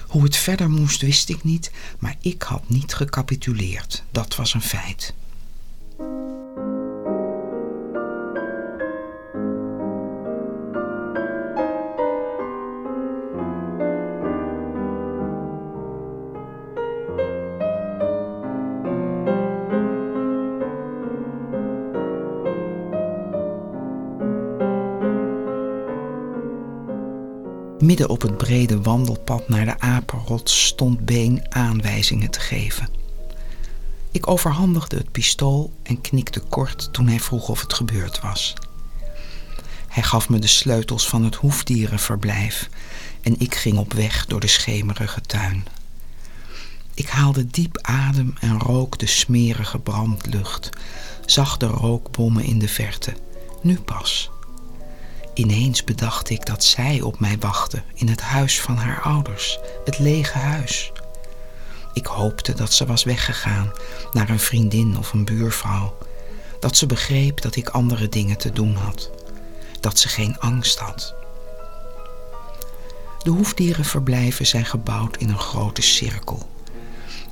[0.07, 4.03] Hoe het verder moest wist ik niet, maar ik had niet gecapituleerd.
[4.11, 5.13] Dat was een feit.
[27.79, 32.89] Midden op het brede wandelpad naar de apenrots stond Been aanwijzingen te geven.
[34.11, 38.53] Ik overhandigde het pistool en knikte kort toen hij vroeg of het gebeurd was.
[39.87, 42.69] Hij gaf me de sleutels van het hoefdierenverblijf
[43.21, 45.65] en ik ging op weg door de schemerige tuin.
[46.93, 50.69] Ik haalde diep adem en rook de smerige brandlucht,
[51.25, 53.13] zag de rookbommen in de verte.
[53.61, 54.29] Nu pas.
[55.37, 59.99] Ineens bedacht ik dat zij op mij wachtte in het huis van haar ouders, het
[59.99, 60.91] lege huis.
[61.93, 63.71] Ik hoopte dat ze was weggegaan
[64.11, 65.97] naar een vriendin of een buurvrouw.
[66.59, 69.11] Dat ze begreep dat ik andere dingen te doen had.
[69.79, 71.15] Dat ze geen angst had.
[73.23, 76.49] De hoefdierenverblijven zijn gebouwd in een grote cirkel.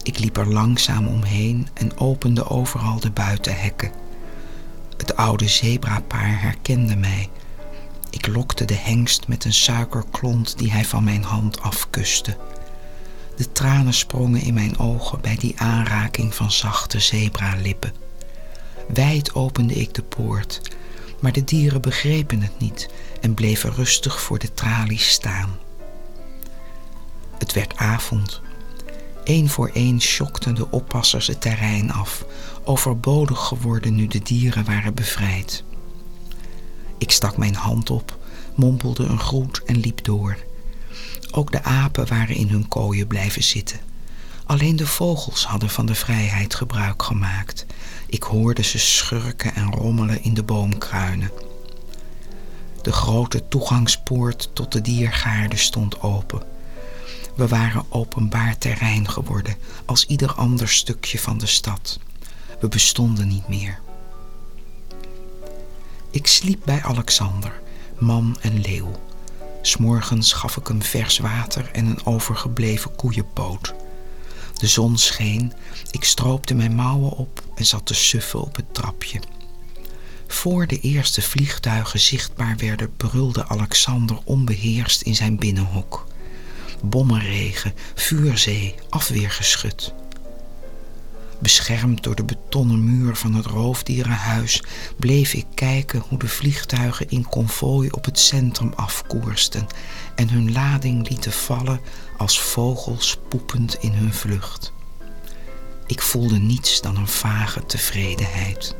[0.03, 3.91] Ik liep er langzaam omheen en opende overal de buitenhekken.
[4.97, 7.29] Het oude zebrapaar herkende mij
[8.15, 12.37] ik lokte de hengst met een suikerklont die hij van mijn hand afkuste.
[13.35, 17.93] De tranen sprongen in mijn ogen bij die aanraking van zachte zebralippen.
[18.87, 20.61] Wijd opende ik de poort,
[21.19, 22.89] maar de dieren begrepen het niet
[23.21, 25.57] en bleven rustig voor de tralies staan.
[27.37, 28.41] Het werd avond.
[29.23, 32.25] Eén voor één schokten de oppassers het terrein af,
[32.63, 35.63] overbodig geworden nu de dieren waren bevrijd.
[36.97, 38.17] Ik stak mijn hand op,
[38.55, 40.37] mompelde een groet en liep door.
[41.31, 43.79] Ook de apen waren in hun kooien blijven zitten.
[44.45, 47.65] Alleen de vogels hadden van de vrijheid gebruik gemaakt.
[48.07, 51.31] Ik hoorde ze schurken en rommelen in de boomkruinen.
[52.81, 56.43] De grote toegangspoort tot de diergaarde stond open.
[57.35, 61.99] We waren openbaar terrein geworden, als ieder ander stukje van de stad.
[62.59, 63.79] We bestonden niet meer.
[66.15, 67.61] Ik sliep bij Alexander,
[67.99, 68.91] man en leeuw.
[69.61, 73.73] S'morgens gaf ik hem vers water en een overgebleven koeienpoot.
[74.53, 75.53] De zon scheen,
[75.91, 79.19] ik stroopte mijn mouwen op en zat te suffen op het trapje.
[80.27, 86.07] Voor de eerste vliegtuigen zichtbaar werden, brulde Alexander onbeheerst in zijn binnenhok.
[86.81, 89.93] Bommenregen, vuurzee, afweergeschut.
[91.39, 94.63] Beschermd door de betonnen muur van het roofdierenhuis
[94.97, 99.67] bleef ik kijken hoe de vliegtuigen in konvooi op het centrum afkoersten
[100.15, 101.79] en hun lading lieten vallen
[102.17, 104.73] als vogels poepend in hun vlucht.
[105.87, 108.75] Ik voelde niets dan een vage tevredenheid.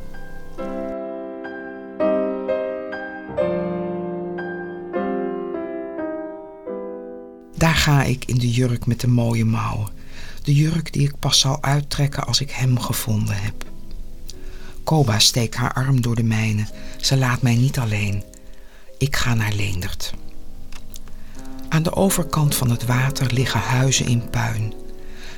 [7.56, 9.88] Daar ga ik in de jurk met de mooie mouwen.
[10.46, 13.64] De jurk die ik pas zal uittrekken als ik hem gevonden heb.
[14.84, 16.66] Koba steekt haar arm door de mijne.
[17.00, 18.24] Ze laat mij niet alleen.
[18.98, 20.14] Ik ga naar Leendert.
[21.68, 24.74] Aan de overkant van het water liggen huizen in puin.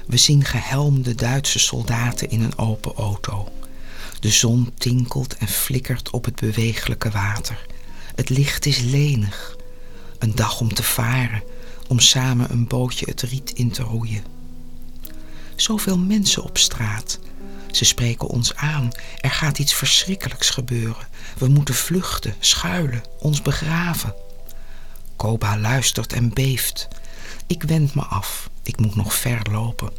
[0.06, 3.48] We zien gehelmde Duitse soldaten in een open auto.
[4.20, 7.66] De zon tinkelt en flikkert op het bewegelijke water.
[8.14, 9.56] Het licht is lenig.
[10.18, 11.42] Een dag om te varen,
[11.86, 14.37] om samen een bootje het riet in te roeien.
[15.60, 17.18] Zoveel mensen op straat.
[17.70, 18.90] Ze spreken ons aan.
[19.20, 21.08] Er gaat iets verschrikkelijks gebeuren.
[21.38, 24.14] We moeten vluchten, schuilen, ons begraven.
[25.16, 26.88] Koba luistert en beeft.
[27.46, 28.50] Ik wend me af.
[28.62, 29.90] Ik moet nog ver lopen.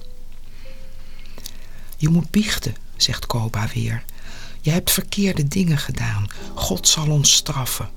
[1.98, 4.04] Je moet biechten, zegt Koba weer.
[4.62, 6.28] Je hebt verkeerde dingen gedaan.
[6.56, 7.90] God zal ons straffen.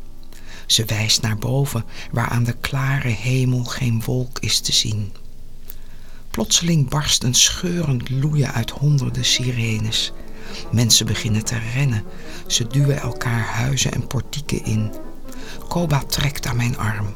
[0.66, 5.12] Ze wijst naar boven, waar aan de klare hemel geen wolk is te zien.
[6.33, 10.12] Plotseling barst een scheurend loeien uit honderden sirenes.
[10.70, 12.05] Mensen beginnen te rennen.
[12.47, 14.93] Ze duwen elkaar huizen en portieken in.
[15.68, 17.14] Koba trekt aan mijn arm.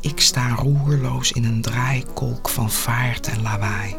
[0.00, 3.96] Ik sta roerloos in een draaikolk van vaart en lawaai.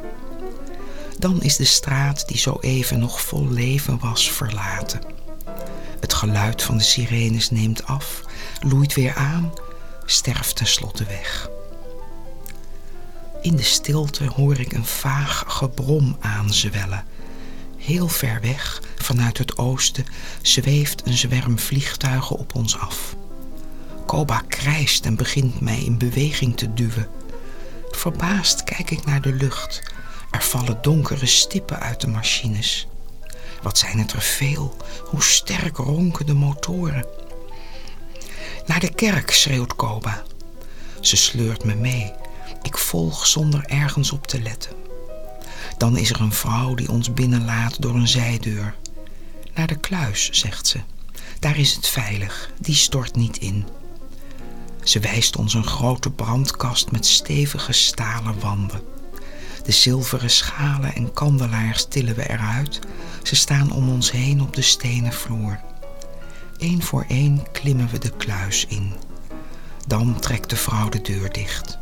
[1.19, 5.01] Dan is de straat die zo even nog vol leven was verlaten.
[5.99, 8.21] Het geluid van de sirenes neemt af,
[8.61, 9.53] loeit weer aan,
[10.05, 11.49] sterft tenslotte weg.
[13.43, 17.05] In de stilte hoor ik een vaag gebrom aanzwellen.
[17.77, 20.05] Heel ver weg, vanuit het oosten,
[20.41, 23.15] zweeft een zwerm vliegtuigen op ons af.
[24.05, 27.07] Koba krijst en begint mij in beweging te duwen.
[27.91, 29.81] Verbaasd kijk ik naar de lucht.
[30.31, 32.87] Er vallen donkere stippen uit de machines.
[33.61, 34.77] Wat zijn het er veel?
[35.05, 37.05] Hoe sterk ronken de motoren?
[38.65, 40.23] Naar de kerk, schreeuwt Koba.
[40.99, 42.13] Ze sleurt me mee.
[42.61, 44.71] Ik volg zonder ergens op te letten.
[45.77, 48.75] Dan is er een vrouw die ons binnenlaat door een zijdeur.
[49.53, 50.79] Naar de kluis, zegt ze.
[51.39, 53.65] Daar is het veilig, die stort niet in.
[54.83, 58.81] Ze wijst ons een grote brandkast met stevige stalen wanden.
[59.63, 62.79] De zilveren schalen en kandelaars tillen we eruit.
[63.23, 65.59] Ze staan om ons heen op de stenen vloer.
[66.57, 68.93] Eén voor één klimmen we de kluis in.
[69.87, 71.81] Dan trekt de vrouw de deur dicht.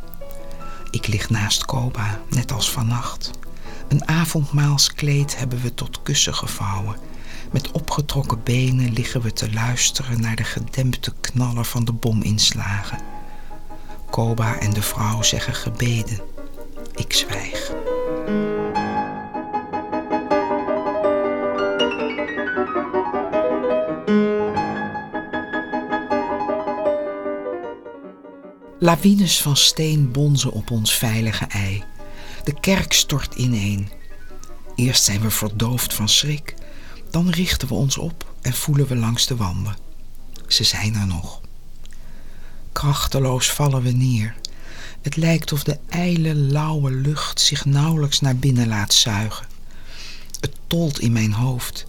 [0.92, 3.30] Ik lig naast Koba, net als vannacht.
[3.88, 6.96] Een avondmaalskleed hebben we tot kussen gevouwen.
[7.52, 12.98] Met opgetrokken benen liggen we te luisteren naar de gedempte knallen van de bominslagen.
[14.10, 16.20] Koba en de vrouw zeggen gebeden.
[16.94, 17.72] Ik zwijg.
[28.82, 31.84] Lawines van steen bonzen op ons veilige ei.
[32.44, 33.88] De kerk stort ineen.
[34.74, 36.54] Eerst zijn we verdoofd van schrik.
[37.10, 39.76] Dan richten we ons op en voelen we langs de wanden.
[40.46, 41.40] Ze zijn er nog.
[42.72, 44.34] Krachteloos vallen we neer.
[45.02, 49.46] Het lijkt of de ijle, lauwe lucht zich nauwelijks naar binnen laat zuigen.
[50.40, 51.84] Het tolt in mijn hoofd.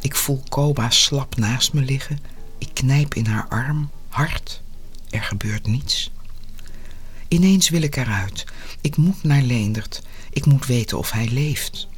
[0.00, 2.20] Ik voel Koba slap naast me liggen.
[2.58, 4.62] Ik knijp in haar arm, hard.
[5.10, 6.12] Er gebeurt niets.
[7.34, 8.44] Ineens wil ik eruit.
[8.80, 10.02] Ik moet naar Leendert.
[10.30, 11.88] Ik moet weten of hij leeft.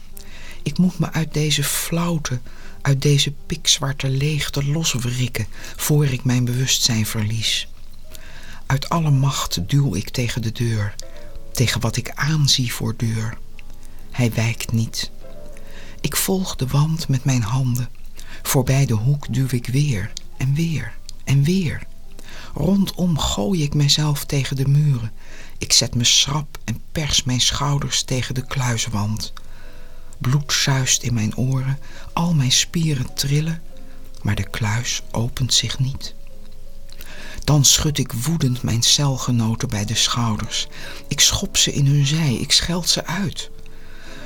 [0.63, 2.41] Ik moet me uit deze flauwte,
[2.83, 7.69] uit deze pikzwarte leegte loswrikken voor ik mijn bewustzijn verlies.
[8.67, 10.95] Uit alle macht duw ik tegen de deur,
[11.53, 13.39] tegen wat ik aanzie voor deur.
[14.11, 15.11] Hij wijkt niet.
[16.01, 17.89] Ik volg de wand met mijn handen.
[18.43, 20.93] Voorbij de hoek duw ik weer en weer
[21.25, 21.83] en weer.
[22.55, 25.13] Rondom gooi ik mezelf tegen de muren.
[25.59, 29.33] Ik zet me schrap en pers mijn schouders tegen de kluiswand.
[30.19, 31.79] Bloed zuist in mijn oren,
[32.13, 33.63] al mijn spieren trillen,
[34.23, 36.15] maar de kluis opent zich niet.
[37.45, 40.67] Dan schud ik woedend mijn celgenoten bij de schouders.
[41.09, 43.51] Ik schop ze in hun zij, ik scheld ze uit.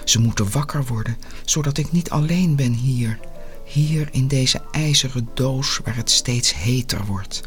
[0.04, 3.18] Ze moeten wakker worden, zodat ik niet alleen ben hier.
[3.64, 7.40] Hier in deze ijzeren doos waar het steeds heter wordt.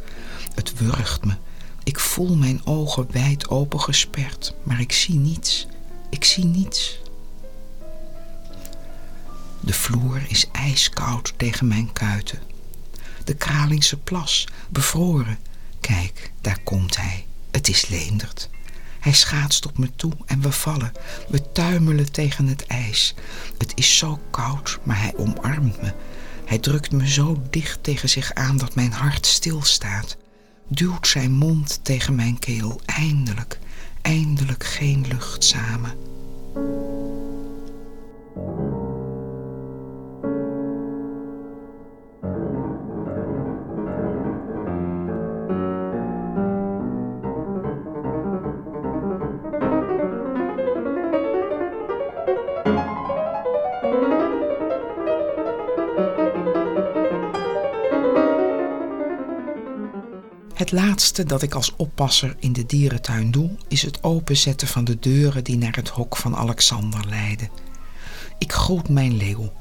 [0.56, 1.34] Het wurgt me.
[1.84, 5.68] Ik voel mijn ogen wijd open gesperd, maar ik zie niets.
[6.10, 7.00] Ik zie niets.
[9.60, 12.40] De vloer is ijskoud tegen mijn kuiten.
[13.24, 15.40] De Kralingse plas, bevroren.
[15.80, 17.26] Kijk, daar komt hij.
[17.52, 18.50] Het is Leendert.
[19.00, 20.92] Hij schaatst op me toe en we vallen.
[21.28, 23.14] We tuimelen tegen het ijs.
[23.58, 25.94] Het is zo koud, maar hij omarmt me.
[26.46, 30.18] Hij drukt me zo dicht tegen zich aan dat mijn hart stilstaat.
[30.68, 32.82] Duwt zijn mond tegen mijn keel.
[32.86, 33.60] Eindelijk,
[34.02, 35.92] eindelijk geen lucht samen.
[60.74, 65.44] Laatste dat ik als oppasser in de dierentuin doe, is het openzetten van de deuren
[65.44, 67.50] die naar het hok van Alexander leiden.
[68.38, 69.54] Ik groet mijn leeuw.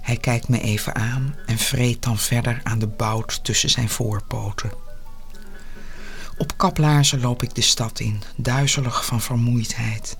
[0.00, 4.70] Hij kijkt me even aan en vreet dan verder aan de bout tussen zijn voorpoten.
[6.38, 10.18] Op kaplaarzen loop ik de stad in, duizelig van vermoeidheid.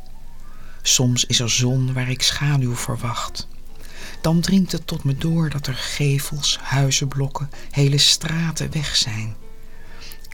[0.83, 3.49] Soms is er zon waar ik schaduw verwacht.
[4.23, 9.37] Dan dringt het tot me door dat er gevels, huizenblokken, hele straten weg zijn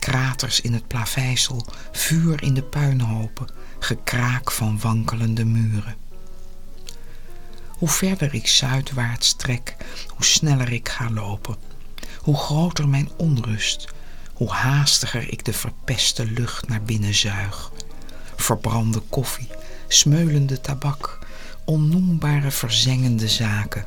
[0.03, 3.47] kraters in het plaveisel, vuur in de puinhopen,
[3.79, 5.95] gekraak van wankelende muren.
[7.67, 9.75] Hoe verder ik zuidwaarts trek,
[10.07, 11.55] hoe sneller ik ga lopen.
[12.17, 13.87] Hoe groter mijn onrust,
[14.33, 17.71] hoe haastiger ik de verpeste lucht naar binnen zuig.
[18.35, 19.49] Verbrande koffie,
[19.87, 21.19] smeulende tabak,
[21.65, 23.85] onnoembare verzengende zaken.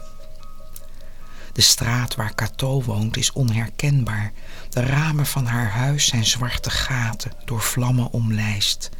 [1.57, 4.33] De straat waar Cato woont is onherkenbaar.
[4.69, 8.91] De ramen van haar huis zijn zwarte gaten, door vlammen omlijst.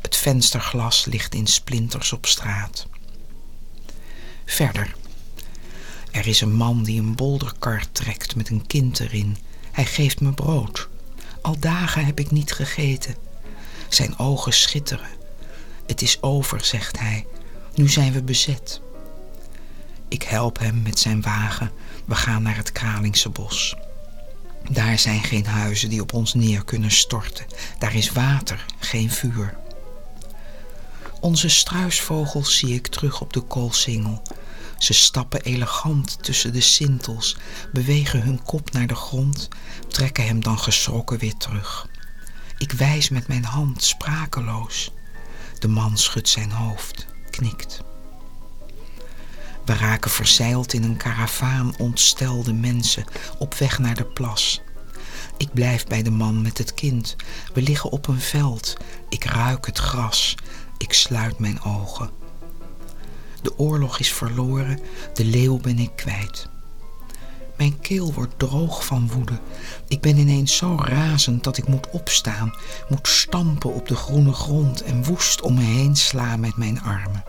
[0.00, 2.86] Het vensterglas ligt in splinters op straat.
[4.44, 4.94] Verder.
[6.10, 9.36] Er is een man die een bolderkar trekt met een kind erin.
[9.70, 10.88] Hij geeft me brood.
[11.42, 13.16] Al dagen heb ik niet gegeten.
[13.88, 15.10] Zijn ogen schitteren.
[15.86, 17.26] Het is over, zegt hij.
[17.74, 18.80] Nu zijn we bezet.
[20.08, 21.70] Ik help hem met zijn wagen.
[22.10, 23.76] We gaan naar het Kralingse bos.
[24.70, 27.46] Daar zijn geen huizen die op ons neer kunnen storten.
[27.78, 29.58] Daar is water, geen vuur.
[31.20, 34.22] Onze struisvogels zie ik terug op de koolsingel.
[34.78, 37.36] Ze stappen elegant tussen de sintels,
[37.72, 39.48] bewegen hun kop naar de grond,
[39.88, 41.88] trekken hem dan geschrokken weer terug.
[42.58, 44.90] Ik wijs met mijn hand, sprakeloos.
[45.58, 47.80] De man schudt zijn hoofd, knikt.
[49.70, 53.04] We raken verzeild in een karavaan ontstelde mensen
[53.38, 54.60] op weg naar de plas.
[55.36, 57.16] Ik blijf bij de man met het kind.
[57.54, 58.76] We liggen op een veld.
[59.08, 60.34] Ik ruik het gras.
[60.78, 62.10] Ik sluit mijn ogen.
[63.42, 64.80] De oorlog is verloren,
[65.14, 66.48] de leeuw ben ik kwijt.
[67.56, 69.38] Mijn keel wordt droog van woede.
[69.88, 72.54] Ik ben ineens zo razend dat ik moet opstaan,
[72.88, 77.24] moet stampen op de groene grond en woest om me heen slaan met mijn armen.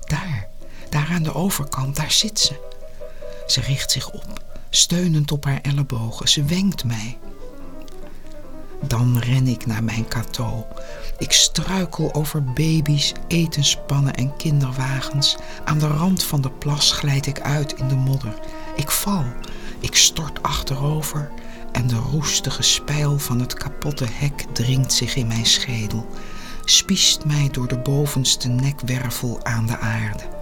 [0.00, 0.52] Daar,
[0.94, 2.54] daar aan de overkant, daar zit ze.
[3.46, 6.28] Ze richt zich op, steunend op haar ellebogen.
[6.28, 7.18] Ze wenkt mij.
[8.86, 10.66] Dan ren ik naar mijn kato.
[11.18, 15.36] Ik struikel over baby's, etenspannen en kinderwagens.
[15.64, 18.34] Aan de rand van de plas glijd ik uit in de modder.
[18.76, 19.24] Ik val.
[19.80, 21.30] Ik stort achterover
[21.72, 26.06] en de roestige spijl van het kapotte hek dringt zich in mijn schedel.
[26.64, 30.33] Spiest mij door de bovenste nekwervel aan de aarde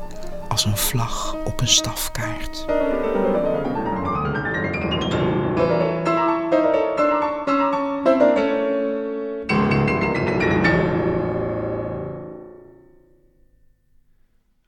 [0.52, 2.64] als een vlag op een stafkaart.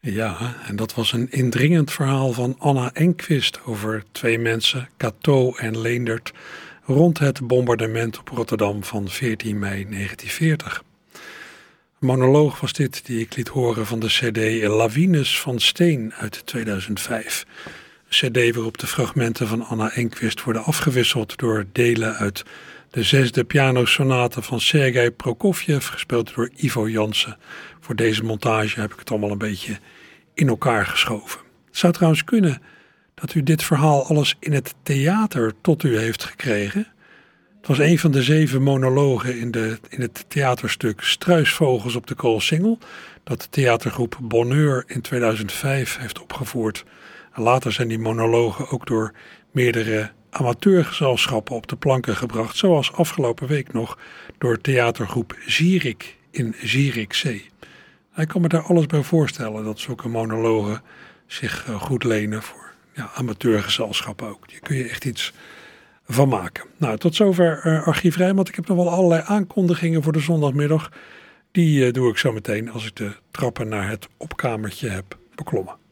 [0.00, 5.80] Ja, en dat was een indringend verhaal van Anna Enquist over twee mensen, Cato en
[5.80, 6.32] Leendert,
[6.84, 10.83] rond het bombardement op Rotterdam van 14 mei 1940
[12.04, 17.46] monoloog was dit die ik liet horen van de cd Lawines van Steen uit 2005.
[18.08, 22.44] Een cd waarop de fragmenten van Anna Enquist worden afgewisseld door delen uit
[22.90, 27.36] de zesde pianosonate van Sergei Prokofjev, gespeeld door Ivo Jansen.
[27.80, 29.78] Voor deze montage heb ik het allemaal een beetje
[30.34, 31.40] in elkaar geschoven.
[31.66, 32.62] Het zou trouwens kunnen
[33.14, 36.86] dat u dit verhaal alles in het theater tot u heeft gekregen.
[37.64, 42.14] Het was een van de zeven monologen in, de, in het theaterstuk Struisvogels op de
[42.14, 42.78] Koolsingel.
[43.22, 46.84] dat de theatergroep Bonheur in 2005 heeft opgevoerd.
[47.34, 49.12] Later zijn die monologen ook door
[49.50, 53.98] meerdere amateurgezelschappen op de planken gebracht, zoals afgelopen week nog
[54.38, 57.46] door theatergroep Zierik in Zierikzee.
[58.16, 60.82] Ik kan me daar alles bij voorstellen dat zulke monologen
[61.26, 64.50] zich eh, goed lenen voor ja, amateurgezelschappen ook.
[64.50, 65.32] Daar kun je echt iets
[66.06, 66.68] van.
[66.76, 68.48] Nou, tot zover uh, Archief Rijnmond.
[68.48, 70.90] Ik heb nog wel allerlei aankondigingen voor de zondagmiddag.
[71.52, 75.83] Die uh, doe ik zo meteen als ik de trappen naar het opkamertje heb beklommen.